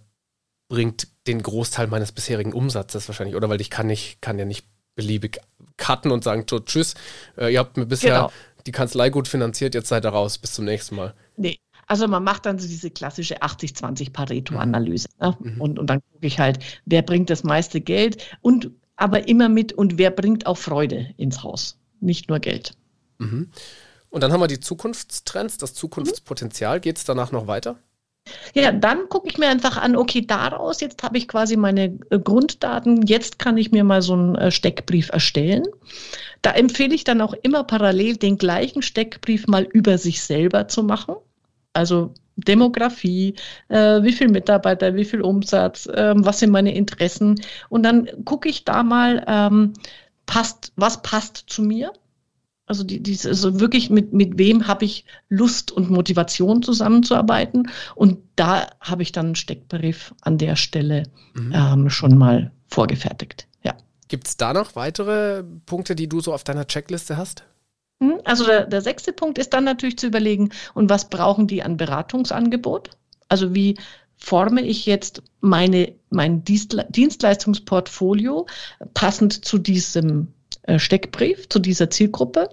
bringt 0.69 1.09
den 1.27 1.43
Großteil 1.43 1.87
meines 1.87 2.13
bisherigen 2.13 2.53
Umsatzes 2.53 3.09
wahrscheinlich, 3.09 3.37
oder 3.37 3.49
weil 3.49 3.61
ich 3.61 3.71
kann 3.71 3.87
nicht, 3.87 4.23
kann 4.23 4.39
ja 4.39 4.45
nicht 4.45 4.67
beliebig 4.95 5.41
cutten 5.77 6.11
und 6.11 6.25
sagen, 6.25 6.45
so, 6.49 6.61
tschüss, 6.61 6.95
äh, 7.37 7.53
ihr 7.53 7.59
habt 7.59 7.77
mir 7.77 7.87
bisher 7.87 8.15
genau. 8.15 8.33
die 8.67 8.73
Kanzlei 8.73 9.11
gut 9.11 9.29
finanziert, 9.29 9.75
jetzt 9.75 9.89
seid 9.89 10.05
ihr 10.05 10.11
raus, 10.11 10.39
bis 10.39 10.53
zum 10.55 10.65
nächsten 10.65 10.97
Mal. 10.97 11.15
Nee, 11.37 11.59
also 11.87 12.09
man 12.09 12.25
macht 12.25 12.47
dann 12.47 12.59
so 12.59 12.69
diese 12.69 12.91
klassische 12.91 13.43
80-20 13.43 14.13
Pareto-Analyse. 14.13 15.09
Ne? 15.21 15.37
Mhm. 15.41 15.61
Und, 15.61 15.79
und 15.79 15.89
dann 15.89 16.01
gucke 16.13 16.27
ich 16.27 16.39
halt, 16.39 16.59
wer 16.85 17.03
bringt 17.03 17.31
das 17.31 17.45
meiste 17.45 17.81
Geld 17.81 18.37
und 18.41 18.71
aber 18.97 19.29
immer 19.29 19.49
mit 19.49 19.73
und 19.73 19.99
wer 19.99 20.11
bringt 20.11 20.47
auch 20.47 20.59
Freude 20.59 21.13
ins 21.17 21.43
Haus, 21.43 21.79
nicht 22.01 22.29
nur 22.29 22.39
Geld. 22.39 22.77
Mhm. 23.19 23.51
Und 24.13 24.21
dann 24.21 24.31
haben 24.31 24.41
wir 24.41 24.47
die 24.47 24.61
Zukunftstrends, 24.61 25.57
das 25.57 25.73
Zukunftspotenzial. 25.73 26.81
Geht 26.81 26.99
es 26.99 27.05
danach 27.05 27.33
noch 27.33 27.47
weiter? 27.47 27.79
Ja, 28.55 28.71
dann 28.71 29.09
gucke 29.09 29.29
ich 29.29 29.39
mir 29.39 29.49
einfach 29.49 29.79
an, 29.79 29.97
okay, 29.97 30.21
daraus, 30.25 30.81
jetzt 30.81 31.03
habe 31.03 31.17
ich 31.17 31.27
quasi 31.27 31.57
meine 31.57 31.99
äh, 32.11 32.19
Grunddaten, 32.19 33.07
jetzt 33.07 33.39
kann 33.39 33.57
ich 33.57 33.73
mir 33.73 33.85
mal 33.85 34.03
so 34.03 34.13
einen 34.13 34.35
äh, 34.37 34.51
Steckbrief 34.51 35.09
erstellen. 35.09 35.65
Da 36.43 36.53
empfehle 36.53 36.95
ich 36.95 37.05
dann 37.05 37.23
auch 37.23 37.33
immer 37.43 37.65
parallel 37.65 38.19
den 38.19 38.37
gleichen 38.37 38.83
Steckbrief 38.83 39.47
mal 39.47 39.65
über 39.65 39.97
sich 39.97 40.23
selber 40.23 40.69
zu 40.69 40.83
machen. 40.83 41.17
Also 41.73 42.13
Demografie, 42.37 43.35
äh, 43.69 44.03
wie 44.03 44.13
viel 44.13 44.29
Mitarbeiter, 44.29 44.95
wie 44.95 45.07
viel 45.07 45.23
Umsatz, 45.23 45.87
äh, 45.87 46.13
was 46.17 46.39
sind 46.39 46.51
meine 46.51 46.75
Interessen. 46.75 47.41
Und 47.71 47.83
dann 47.83 48.09
gucke 48.27 48.49
ich 48.51 48.65
da 48.65 48.83
mal, 48.83 49.25
ähm, 49.27 49.73
passt, 50.27 50.73
was 50.77 51.01
passt 51.01 51.45
zu 51.47 51.63
mir 51.63 51.93
also, 52.73 52.85
die, 52.85 53.03
die, 53.03 53.19
also 53.27 53.61
wirklich 53.61 53.91
mit, 53.91 54.15
mit 54.15 54.39
wem 54.39 54.67
habe 54.67 54.87
ich 54.87 55.05
Lust 55.29 55.71
und 55.71 55.91
Motivation 55.91 56.63
zusammenzuarbeiten. 56.63 57.69
Und 57.95 58.17
da 58.35 58.67
habe 58.81 59.03
ich 59.03 59.13
dann 59.13 59.27
einen 59.27 59.35
Steckbrief 59.35 60.15
an 60.23 60.39
der 60.39 60.57
Stelle 60.57 61.03
mhm. 61.35 61.53
ähm, 61.55 61.91
schon 61.91 62.17
mal 62.17 62.51
vorgefertigt. 62.69 63.47
Ja. 63.63 63.75
Gibt 64.09 64.27
es 64.27 64.39
da 64.39 64.55
noch 64.55 64.75
weitere 64.75 65.45
Punkte, 65.67 65.95
die 65.95 66.09
du 66.09 66.21
so 66.21 66.33
auf 66.33 66.45
deiner 66.45 66.67
Checkliste 66.67 67.19
hast? 67.19 67.45
Hm, 68.01 68.23
also 68.25 68.47
der, 68.47 68.65
der 68.65 68.81
sechste 68.81 69.13
Punkt 69.13 69.37
ist 69.37 69.53
dann 69.53 69.65
natürlich 69.65 69.99
zu 69.99 70.07
überlegen, 70.07 70.49
und 70.73 70.89
was 70.89 71.11
brauchen 71.11 71.47
die 71.47 71.63
an 71.63 71.77
Beratungsangebot? 71.77 72.89
Also 73.29 73.55
wie 73.55 73.77
forme 74.17 74.63
ich 74.63 74.87
jetzt 74.87 75.23
meine, 75.43 75.93
mein 76.09 76.43
Dienstleistungsportfolio 76.43 78.47
passend 78.95 79.45
zu 79.45 79.59
diesem 79.59 80.29
Steckbrief 80.77 81.49
zu 81.49 81.59
dieser 81.59 81.91
Zielgruppe. 81.91 82.49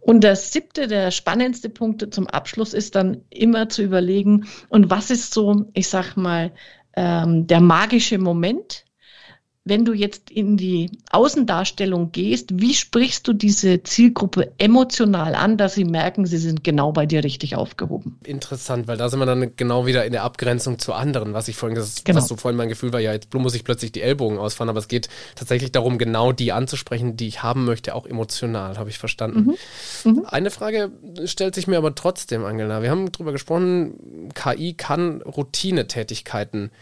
Und 0.00 0.22
der 0.22 0.36
siebte, 0.36 0.86
der 0.86 1.10
spannendste 1.10 1.68
Punkt 1.68 2.14
zum 2.14 2.26
Abschluss 2.26 2.74
ist 2.74 2.94
dann 2.94 3.22
immer 3.30 3.68
zu 3.68 3.82
überlegen, 3.82 4.46
und 4.68 4.90
was 4.90 5.10
ist 5.10 5.34
so, 5.34 5.66
ich 5.74 5.88
sag 5.88 6.16
mal, 6.16 6.52
ähm, 6.96 7.46
der 7.46 7.60
magische 7.60 8.18
Moment, 8.18 8.84
wenn 9.70 9.84
du 9.84 9.92
jetzt 9.92 10.30
in 10.30 10.56
die 10.56 10.90
Außendarstellung 11.12 12.10
gehst, 12.10 12.60
wie 12.60 12.74
sprichst 12.74 13.26
du 13.28 13.32
diese 13.32 13.84
Zielgruppe 13.84 14.50
emotional 14.58 15.36
an, 15.36 15.56
dass 15.56 15.74
sie 15.74 15.84
merken, 15.84 16.26
sie 16.26 16.38
sind 16.38 16.64
genau 16.64 16.90
bei 16.90 17.06
dir 17.06 17.22
richtig 17.22 17.54
aufgehoben? 17.54 18.18
Interessant, 18.24 18.88
weil 18.88 18.96
da 18.96 19.08
sind 19.08 19.20
wir 19.20 19.26
dann 19.26 19.54
genau 19.54 19.86
wieder 19.86 20.04
in 20.04 20.10
der 20.10 20.24
Abgrenzung 20.24 20.80
zu 20.80 20.92
anderen, 20.92 21.34
was 21.34 21.46
ich 21.46 21.54
vorhin, 21.54 21.76
das, 21.76 22.02
genau. 22.02 22.18
was 22.18 22.26
so 22.26 22.34
vorhin 22.34 22.56
mein 22.56 22.68
Gefühl 22.68 22.92
war, 22.92 22.98
ja, 22.98 23.12
jetzt 23.12 23.32
muss 23.32 23.54
ich 23.54 23.62
plötzlich 23.62 23.92
die 23.92 24.02
Ellbogen 24.02 24.38
ausfahren, 24.38 24.68
aber 24.68 24.80
es 24.80 24.88
geht 24.88 25.08
tatsächlich 25.36 25.70
darum, 25.70 25.98
genau 25.98 26.32
die 26.32 26.50
anzusprechen, 26.50 27.16
die 27.16 27.28
ich 27.28 27.44
haben 27.44 27.64
möchte, 27.64 27.94
auch 27.94 28.06
emotional, 28.06 28.76
habe 28.76 28.90
ich 28.90 28.98
verstanden. 28.98 29.56
Mhm. 30.04 30.10
Mhm. 30.12 30.24
Eine 30.26 30.50
Frage 30.50 30.90
stellt 31.26 31.54
sich 31.54 31.68
mir 31.68 31.78
aber 31.78 31.94
trotzdem, 31.94 32.44
Angela. 32.44 32.82
Wir 32.82 32.90
haben 32.90 33.12
darüber 33.12 33.30
gesprochen, 33.30 34.32
KI 34.34 34.74
kann 34.74 35.22
Routinetätigkeiten 35.22 36.72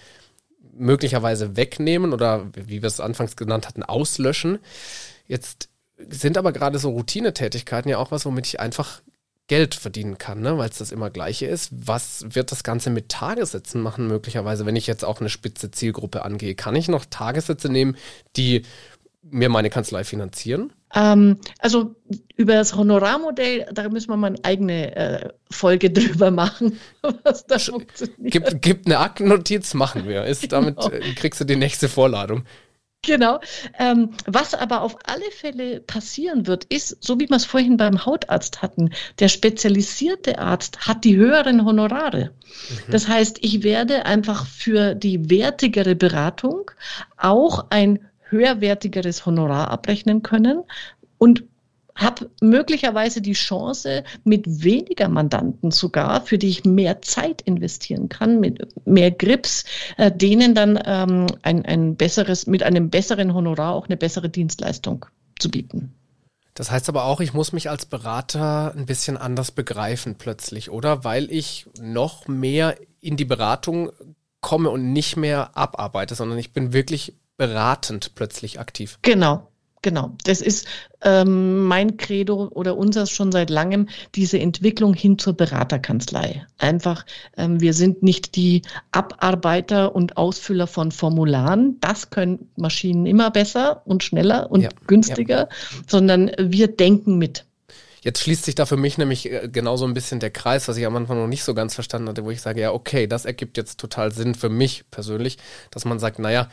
möglicherweise 0.78 1.56
wegnehmen 1.56 2.12
oder 2.12 2.47
wie 2.54 2.82
wir 2.82 2.87
es 2.87 3.00
anfangs 3.00 3.37
genannt 3.37 3.68
hatten, 3.68 3.82
auslöschen. 3.82 4.58
Jetzt 5.26 5.68
sind 5.97 6.38
aber 6.38 6.52
gerade 6.52 6.78
so 6.78 6.90
Routinetätigkeiten 6.90 7.90
ja 7.90 7.99
auch 7.99 8.11
was, 8.11 8.25
womit 8.25 8.47
ich 8.47 8.61
einfach 8.61 9.02
Geld 9.49 9.75
verdienen 9.75 10.18
kann, 10.18 10.40
ne? 10.40 10.58
weil 10.58 10.68
es 10.68 10.78
das 10.78 10.92
immer 10.92 11.08
gleiche 11.08 11.47
ist. 11.47 11.70
Was 11.73 12.25
wird 12.28 12.52
das 12.52 12.62
Ganze 12.62 12.90
mit 12.90 13.08
Tagessätzen 13.08 13.80
machen, 13.80 14.06
möglicherweise, 14.06 14.66
wenn 14.66 14.76
ich 14.76 14.87
jetzt 14.87 15.04
auch 15.04 15.20
eine 15.20 15.30
spitze 15.30 15.70
Zielgruppe 15.70 16.23
angehe? 16.23 16.54
Kann 16.54 16.76
ich 16.76 16.88
noch 16.88 17.06
Tagessätze 17.06 17.70
nehmen, 17.70 17.97
die 18.37 18.62
mir 19.30 19.49
meine 19.49 19.70
Kanzlei 19.70 20.04
finanzieren? 20.04 20.73
Ähm, 20.94 21.38
also 21.58 21.94
über 22.37 22.54
das 22.54 22.75
Honorarmodell, 22.75 23.66
da 23.73 23.88
müssen 23.88 24.08
wir 24.08 24.16
mal 24.16 24.28
eine 24.28 24.44
eigene 24.44 24.97
äh, 24.97 25.28
Folge 25.50 25.90
drüber 25.92 26.30
machen, 26.30 26.78
was 27.25 27.47
da 27.47 27.58
funktioniert. 27.58 28.32
Gibt, 28.32 28.62
gibt 28.62 28.87
eine 28.87 28.99
Aktennotiz, 28.99 29.75
machen 29.75 30.08
wir. 30.08 30.25
Ist, 30.25 30.42
genau. 30.42 30.61
Damit 30.62 30.78
äh, 30.92 31.14
kriegst 31.14 31.40
du 31.40 31.44
die 31.44 31.56
nächste 31.56 31.88
Vorladung. 31.88 32.44
Genau. 33.02 33.40
Ähm, 33.78 34.11
was 34.26 34.54
aber 34.54 34.82
auf 34.82 34.97
alle 35.04 35.30
Fälle 35.30 35.80
passieren 35.80 36.47
wird, 36.47 36.64
ist, 36.64 37.02
so 37.02 37.18
wie 37.20 37.28
wir 37.28 37.37
es 37.37 37.44
vorhin 37.44 37.76
beim 37.76 38.04
Hautarzt 38.04 38.61
hatten, 38.61 38.90
der 39.20 39.28
spezialisierte 39.28 40.38
Arzt 40.38 40.87
hat 40.87 41.04
die 41.04 41.16
höheren 41.16 41.64
Honorare. 41.64 42.32
Mhm. 42.32 42.90
Das 42.90 43.08
heißt, 43.08 43.38
ich 43.40 43.62
werde 43.62 44.04
einfach 44.04 44.47
für 44.47 44.94
die 44.94 45.30
wertigere 45.30 45.94
Beratung 45.94 46.70
auch 47.16 47.66
ein 47.70 48.08
höherwertigeres 48.30 49.26
Honorar 49.26 49.70
abrechnen 49.70 50.23
können 50.23 50.62
und 51.18 51.44
habe 51.99 52.30
möglicherweise 52.40 53.20
die 53.20 53.32
Chance, 53.32 54.04
mit 54.25 54.62
weniger 54.62 55.08
Mandanten 55.08 55.73
sogar, 55.73 56.20
für 56.20 56.38
die 56.38 56.49
ich 56.49 56.64
mehr 56.64 57.02
Zeit 57.02 57.42
investieren 57.42 58.08
kann, 58.08 58.38
mit 58.38 58.68
mehr 58.87 59.11
Grips, 59.11 59.64
äh, 59.97 60.12
denen 60.12 60.54
dann 60.54 60.78
ähm, 60.85 61.26
ein, 61.42 61.66
ein 61.66 61.97
besseres, 61.97 62.47
mit 62.47 62.62
einem 62.62 62.88
besseren 62.88 63.35
Honorar 63.35 63.75
auch 63.75 63.87
eine 63.87 63.97
bessere 63.97 64.28
Dienstleistung 64.28 65.06
zu 65.40 65.50
bieten. 65.50 65.92
Das 66.54 66.70
heißt 66.70 66.88
aber 66.88 67.04
auch, 67.04 67.20
ich 67.20 67.35
muss 67.35 67.52
mich 67.52 67.68
als 67.68 67.87
Berater 67.87 68.75
ein 68.76 68.87
bisschen 68.87 69.16
anders 69.16 69.50
begreifen 69.50 70.16
plötzlich, 70.16 70.70
oder? 70.70 71.04
Weil 71.04 71.30
ich 71.30 71.66
noch 71.80 72.26
mehr 72.26 72.76
in 73.00 73.16
die 73.16 73.25
Beratung 73.25 73.90
komme 74.40 74.70
und 74.70 74.92
nicht 74.92 75.16
mehr 75.16 75.56
abarbeite, 75.56 76.14
sondern 76.14 76.38
ich 76.38 76.52
bin 76.52 76.73
wirklich 76.73 77.14
beratend 77.38 78.14
plötzlich 78.14 78.61
aktiv. 78.61 78.99
Genau. 79.00 79.49
Genau, 79.80 80.16
das 80.25 80.40
ist 80.40 80.66
ähm, 81.02 81.64
mein 81.66 81.97
Credo 81.97 82.49
oder 82.49 82.76
unseres 82.76 83.12
schon 83.12 83.30
seit 83.30 83.49
langem, 83.49 83.88
diese 84.16 84.37
Entwicklung 84.37 84.92
hin 84.92 85.18
zur 85.18 85.35
Beraterkanzlei. 85.35 86.45
Einfach, 86.59 87.07
ähm, 87.37 87.61
wir 87.61 87.73
sind 87.73 88.02
nicht 88.02 88.35
die 88.35 88.62
Abarbeiter 88.90 89.95
und 89.95 90.16
Ausfüller 90.16 90.66
von 90.66 90.90
Formularen, 90.90 91.78
das 91.80 92.11
können 92.11 92.50
Maschinen 92.57 93.07
immer 93.07 93.30
besser 93.30 93.83
und 93.85 94.02
schneller 94.02 94.50
und 94.50 94.62
ja, 94.62 94.71
günstiger, 94.88 95.42
ja. 95.42 95.49
sondern 95.87 96.33
wir 96.40 96.66
denken 96.66 97.16
mit. 97.16 97.45
Jetzt 98.02 98.23
schließt 98.23 98.45
sich 98.45 98.54
da 98.54 98.66
für 98.66 98.76
mich 98.76 98.99
nämlich 98.99 99.30
äh, 99.30 99.49
genauso 99.50 99.85
ein 99.85 99.95
bisschen 99.95 100.18
der 100.18 100.30
Kreis, 100.30 100.66
was 100.66 100.76
ich 100.76 100.87
am 100.87 100.97
Anfang 100.97 101.18
noch 101.18 101.28
nicht 101.28 101.45
so 101.45 101.54
ganz 101.54 101.75
verstanden 101.75 102.09
hatte, 102.09 102.25
wo 102.25 102.30
ich 102.30 102.40
sage, 102.40 102.61
ja, 102.61 102.73
okay, 102.73 103.07
das 103.07 103.25
ergibt 103.25 103.57
jetzt 103.57 103.78
total 103.78 104.12
Sinn 104.12 104.35
für 104.35 104.49
mich 104.49 104.85
persönlich, 104.90 105.38
dass 105.71 105.85
man 105.85 106.00
sagt, 106.00 106.18
naja, 106.18 106.49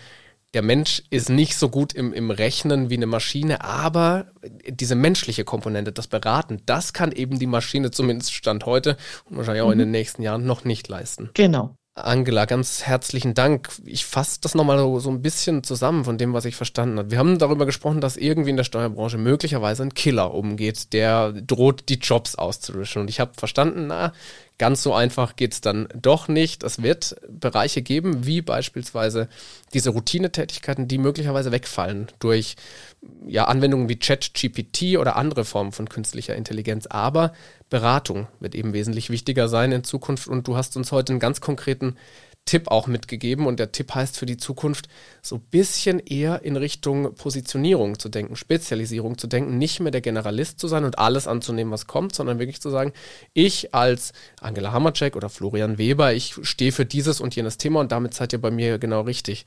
der 0.55 0.61
Mensch 0.61 1.03
ist 1.09 1.29
nicht 1.29 1.57
so 1.57 1.67
gut 1.67 1.91
im, 1.91 2.13
im 2.13 2.31
Rechnen 2.31 2.89
wie 2.89 2.95
eine 2.95 3.07
Maschine, 3.07 3.61
aber 3.61 4.31
diese 4.65 4.95
menschliche 4.95 5.43
Komponente, 5.43 5.91
das 5.91 6.07
Beraten, 6.07 6.61
das 6.65 6.93
kann 6.93 7.11
eben 7.11 7.39
die 7.39 7.45
Maschine 7.45 7.91
zumindest 7.91 8.33
Stand 8.33 8.65
heute 8.65 8.95
und 9.29 9.35
wahrscheinlich 9.35 9.63
auch 9.63 9.67
mhm. 9.67 9.73
in 9.73 9.79
den 9.79 9.91
nächsten 9.91 10.21
Jahren 10.21 10.45
noch 10.45 10.63
nicht 10.63 10.87
leisten. 10.87 11.29
Genau. 11.33 11.75
Angela, 11.97 12.43
ganz 12.43 12.83
herzlichen 12.83 13.35
Dank. 13.35 13.69
Ich 13.85 14.05
fasse 14.05 14.39
das 14.41 14.53
nochmal 14.53 14.77
so, 14.77 14.99
so 14.99 15.09
ein 15.09 15.21
bisschen 15.21 15.63
zusammen 15.63 16.03
von 16.03 16.17
dem, 16.17 16.33
was 16.33 16.43
ich 16.43 16.57
verstanden 16.57 16.99
habe. 16.99 17.09
Wir 17.09 17.17
haben 17.17 17.39
darüber 17.39 17.65
gesprochen, 17.65 18.01
dass 18.01 18.17
irgendwie 18.17 18.49
in 18.49 18.57
der 18.57 18.65
Steuerbranche 18.65 19.17
möglicherweise 19.17 19.83
ein 19.83 19.93
Killer 19.93 20.33
umgeht, 20.33 20.91
der 20.91 21.31
droht, 21.31 21.87
die 21.87 21.99
Jobs 21.99 22.35
auszulöschen. 22.35 23.03
Und 23.03 23.09
ich 23.09 23.21
habe 23.21 23.31
verstanden, 23.35 23.87
na, 23.87 24.11
Ganz 24.57 24.83
so 24.83 24.93
einfach 24.93 25.35
geht's 25.35 25.59
dann 25.59 25.89
doch 25.93 26.29
nicht. 26.29 26.63
Es 26.63 26.81
wird 26.81 27.17
Bereiche 27.27 27.81
geben, 27.81 28.25
wie 28.25 28.41
beispielsweise 28.41 29.27
diese 29.73 29.89
Routinetätigkeiten, 29.89 30.87
die 30.87 30.97
möglicherweise 30.97 31.51
wegfallen 31.51 32.07
durch 32.19 32.55
ja, 33.27 33.45
Anwendungen 33.45 33.89
wie 33.89 33.97
ChatGPT 33.97 34.97
oder 34.97 35.15
andere 35.15 35.45
Formen 35.45 35.71
von 35.71 35.89
künstlicher 35.89 36.35
Intelligenz. 36.35 36.87
Aber 36.87 37.33
Beratung 37.69 38.27
wird 38.39 38.55
eben 38.55 38.73
wesentlich 38.73 39.09
wichtiger 39.09 39.47
sein 39.47 39.71
in 39.71 39.83
Zukunft. 39.83 40.27
Und 40.27 40.47
du 40.47 40.55
hast 40.55 40.77
uns 40.77 40.91
heute 40.91 41.13
einen 41.13 41.19
ganz 41.19 41.41
konkreten 41.41 41.95
Tipp 42.45 42.67
auch 42.67 42.85
mitgegeben 42.85 43.47
und 43.47 43.59
der 43.59 43.71
Tipp 43.71 43.95
heißt 43.95 44.17
für 44.17 44.27
die 44.27 44.37
Zukunft 44.37 44.87
so 45.23 45.37
ein 45.37 45.41
bisschen 45.41 45.99
eher 45.99 46.43
in 46.43 46.55
Richtung 46.55 47.15
Positionierung 47.15 47.97
zu 47.97 48.07
denken, 48.07 48.35
Spezialisierung 48.35 49.17
zu 49.17 49.25
denken, 49.25 49.57
nicht 49.57 49.79
mehr 49.79 49.91
der 49.91 50.01
Generalist 50.01 50.59
zu 50.59 50.67
sein 50.67 50.85
und 50.85 50.99
alles 50.99 51.27
anzunehmen, 51.27 51.73
was 51.73 51.87
kommt, 51.87 52.13
sondern 52.13 52.37
wirklich 52.37 52.61
zu 52.61 52.69
sagen, 52.69 52.93
ich 53.33 53.73
als 53.73 54.13
Angela 54.39 54.71
Hammercheck 54.71 55.15
oder 55.15 55.29
Florian 55.29 55.79
Weber, 55.79 56.13
ich 56.13 56.35
stehe 56.43 56.71
für 56.71 56.85
dieses 56.85 57.19
und 57.19 57.35
jenes 57.35 57.57
Thema 57.57 57.79
und 57.79 57.91
damit 57.91 58.13
seid 58.13 58.31
ihr 58.31 58.39
bei 58.39 58.51
mir 58.51 58.77
genau 58.77 59.01
richtig. 59.01 59.45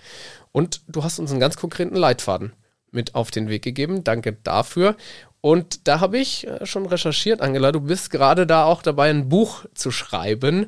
Und 0.51 0.81
du 0.89 1.05
hast 1.05 1.21
uns 1.21 1.31
einen 1.31 1.41
ganz 1.41 1.57
konkreten 1.57 1.95
Leitfaden 1.95 2.53
mit 2.91 3.15
auf 3.15 3.31
den 3.31 3.49
Weg 3.49 3.63
gegeben. 3.63 4.05
Danke 4.05 4.37
dafür. 4.43 4.97
Und 5.41 5.87
da 5.87 6.01
habe 6.01 6.19
ich 6.19 6.47
äh, 6.47 6.67
schon 6.67 6.87
recherchiert, 6.87 7.41
Angela, 7.41 7.73
du 7.73 7.81
bist 7.81 8.11
gerade 8.11 8.47
da 8.47 8.65
auch 8.65 8.83
dabei, 8.83 9.11
ein 9.11 9.29
Buch 9.29 9.65
zu 9.75 9.91
schreiben 9.91 10.67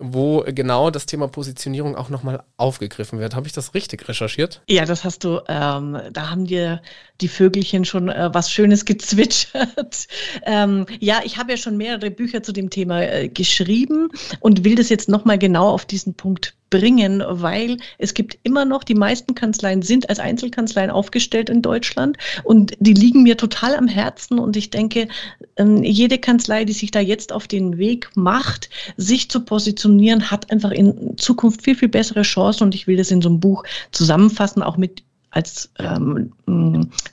wo 0.00 0.42
genau 0.46 0.90
das 0.90 1.04
Thema 1.04 1.28
Positionierung 1.28 1.94
auch 1.94 2.08
nochmal 2.08 2.42
aufgegriffen 2.56 3.20
wird. 3.20 3.36
Habe 3.36 3.46
ich 3.46 3.52
das 3.52 3.74
richtig 3.74 4.08
recherchiert? 4.08 4.62
Ja, 4.66 4.86
das 4.86 5.04
hast 5.04 5.24
du. 5.24 5.40
Ähm, 5.46 5.98
da 6.12 6.30
haben 6.30 6.46
dir 6.46 6.80
die 7.20 7.28
Vögelchen 7.28 7.84
schon 7.84 8.08
äh, 8.08 8.30
was 8.32 8.50
Schönes 8.50 8.86
gezwitschert. 8.86 10.08
ähm, 10.46 10.86
ja, 10.98 11.20
ich 11.22 11.36
habe 11.36 11.52
ja 11.52 11.56
schon 11.58 11.76
mehrere 11.76 12.10
Bücher 12.10 12.42
zu 12.42 12.52
dem 12.52 12.70
Thema 12.70 13.02
äh, 13.02 13.28
geschrieben 13.28 14.08
und 14.40 14.64
will 14.64 14.74
das 14.74 14.88
jetzt 14.88 15.10
nochmal 15.10 15.38
genau 15.38 15.68
auf 15.68 15.84
diesen 15.84 16.14
Punkt 16.14 16.54
bringen, 16.70 17.22
weil 17.26 17.76
es 17.98 18.14
gibt 18.14 18.38
immer 18.42 18.64
noch, 18.64 18.84
die 18.84 18.94
meisten 18.94 19.34
Kanzleien 19.34 19.82
sind 19.82 20.08
als 20.08 20.20
Einzelkanzleien 20.20 20.90
aufgestellt 20.90 21.50
in 21.50 21.62
Deutschland 21.62 22.16
und 22.44 22.72
die 22.78 22.94
liegen 22.94 23.22
mir 23.22 23.36
total 23.36 23.76
am 23.76 23.88
Herzen 23.88 24.38
und 24.38 24.56
ich 24.56 24.70
denke, 24.70 25.08
ähm, 25.56 25.82
jede 25.82 26.18
Kanzlei, 26.18 26.64
die 26.64 26.72
sich 26.72 26.90
da 26.90 27.00
jetzt 27.00 27.32
auf 27.32 27.48
den 27.48 27.78
Weg 27.78 28.10
macht, 28.14 28.70
sich 28.96 29.30
zu 29.30 29.40
positionieren, 29.40 30.30
hat 30.30 30.50
einfach 30.50 30.70
in 30.70 31.18
Zukunft 31.18 31.62
viel, 31.62 31.74
viel 31.74 31.88
bessere 31.88 32.22
Chancen 32.22 32.64
und 32.64 32.74
ich 32.74 32.86
will 32.86 32.96
das 32.96 33.10
in 33.10 33.20
so 33.20 33.28
einem 33.28 33.40
Buch 33.40 33.64
zusammenfassen, 33.90 34.62
auch 34.62 34.76
mit 34.76 35.02
als 35.30 35.70
ähm, 35.78 36.32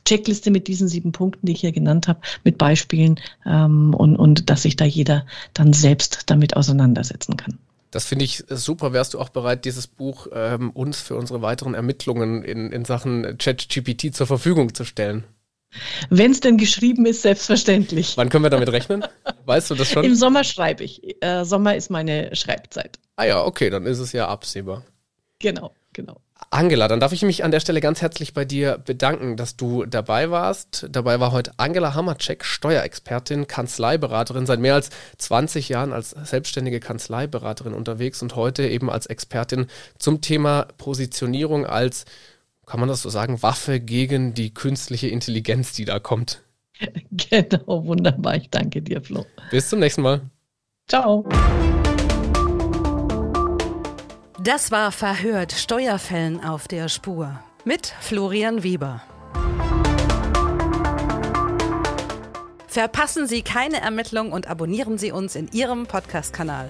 Checkliste 0.05 0.49
mit 0.49 0.67
diesen 0.67 0.87
sieben 0.87 1.11
Punkten, 1.11 1.45
die 1.45 1.51
ich 1.51 1.61
hier 1.61 1.71
genannt 1.71 2.07
habe, 2.07 2.19
mit 2.43 2.57
Beispielen 2.57 3.19
ähm, 3.45 3.93
und, 3.93 4.15
und 4.15 4.49
dass 4.49 4.63
sich 4.63 4.75
da 4.75 4.85
jeder 4.85 5.25
dann 5.53 5.73
selbst 5.73 6.23
damit 6.25 6.55
auseinandersetzen 6.55 7.37
kann. 7.37 7.59
Das 7.97 8.05
finde 8.05 8.25
ich 8.25 8.43
super. 8.47 8.93
Wärst 8.93 9.15
du 9.15 9.19
auch 9.19 9.29
bereit, 9.29 9.65
dieses 9.65 9.87
Buch 9.87 10.27
ähm, 10.31 10.69
uns 10.69 11.01
für 11.01 11.15
unsere 11.15 11.41
weiteren 11.41 11.73
Ermittlungen 11.73 12.43
in, 12.43 12.71
in 12.71 12.85
Sachen 12.85 13.39
ChatGPT 13.39 14.13
zur 14.13 14.27
Verfügung 14.27 14.75
zu 14.75 14.85
stellen? 14.85 15.23
Wenn 16.11 16.29
es 16.29 16.39
denn 16.39 16.57
geschrieben 16.57 17.07
ist, 17.07 17.23
selbstverständlich. 17.23 18.15
Wann 18.15 18.29
können 18.29 18.43
wir 18.43 18.51
damit 18.51 18.71
rechnen? 18.71 19.03
Weißt 19.45 19.71
du 19.71 19.73
das 19.73 19.89
schon? 19.89 20.03
Im 20.03 20.13
Sommer 20.13 20.43
schreibe 20.43 20.83
ich. 20.83 21.01
Äh, 21.23 21.43
Sommer 21.43 21.75
ist 21.75 21.89
meine 21.89 22.35
Schreibzeit. 22.35 22.99
Ah 23.15 23.23
ja, 23.23 23.43
okay, 23.43 23.71
dann 23.71 23.87
ist 23.87 23.97
es 23.97 24.11
ja 24.11 24.27
absehbar. 24.27 24.83
Genau, 25.39 25.73
genau. 25.91 26.21
Angela, 26.49 26.87
dann 26.87 26.99
darf 26.99 27.11
ich 27.11 27.23
mich 27.23 27.43
an 27.43 27.51
der 27.51 27.59
Stelle 27.59 27.81
ganz 27.81 28.01
herzlich 28.01 28.33
bei 28.33 28.45
dir 28.45 28.77
bedanken, 28.77 29.37
dass 29.37 29.57
du 29.57 29.85
dabei 29.85 30.31
warst. 30.31 30.87
Dabei 30.89 31.19
war 31.19 31.31
heute 31.31 31.51
Angela 31.57 31.93
Hammercheck, 31.93 32.45
Steuerexpertin, 32.45 33.47
Kanzleiberaterin, 33.47 34.45
seit 34.45 34.59
mehr 34.59 34.75
als 34.75 34.89
20 35.17 35.69
Jahren 35.69 35.93
als 35.93 36.11
selbstständige 36.11 36.79
Kanzleiberaterin 36.79 37.73
unterwegs 37.73 38.21
und 38.21 38.35
heute 38.35 38.67
eben 38.67 38.89
als 38.89 39.07
Expertin 39.07 39.67
zum 39.97 40.21
Thema 40.21 40.67
Positionierung 40.77 41.65
als, 41.65 42.05
kann 42.65 42.79
man 42.79 42.89
das 42.89 43.01
so 43.01 43.09
sagen, 43.09 43.41
Waffe 43.43 43.79
gegen 43.79 44.33
die 44.33 44.53
künstliche 44.53 45.07
Intelligenz, 45.07 45.73
die 45.73 45.85
da 45.85 45.99
kommt. 45.99 46.41
Genau, 47.09 47.85
wunderbar. 47.85 48.35
Ich 48.35 48.51
danke 48.51 48.83
dir, 48.83 49.01
Flo. 49.01 49.25
Bis 49.49 49.69
zum 49.69 49.79
nächsten 49.79 50.03
Mal. 50.03 50.21
Ciao. 50.87 51.27
Das 54.47 54.71
war 54.71 54.93
Verhört 54.93 55.51
Steuerfällen 55.51 56.41
auf 56.41 56.69
der 56.69 56.87
Spur. 56.87 57.37
mit 57.65 57.93
Florian 57.99 58.63
Weber. 58.63 59.01
Verpassen 62.65 63.27
Sie 63.27 63.41
keine 63.41 63.81
Ermittlung 63.81 64.31
und 64.31 64.47
abonnieren 64.47 64.97
Sie 64.97 65.11
uns 65.11 65.35
in 65.35 65.49
Ihrem 65.51 65.85
Podcast-Kanal. 65.85 66.69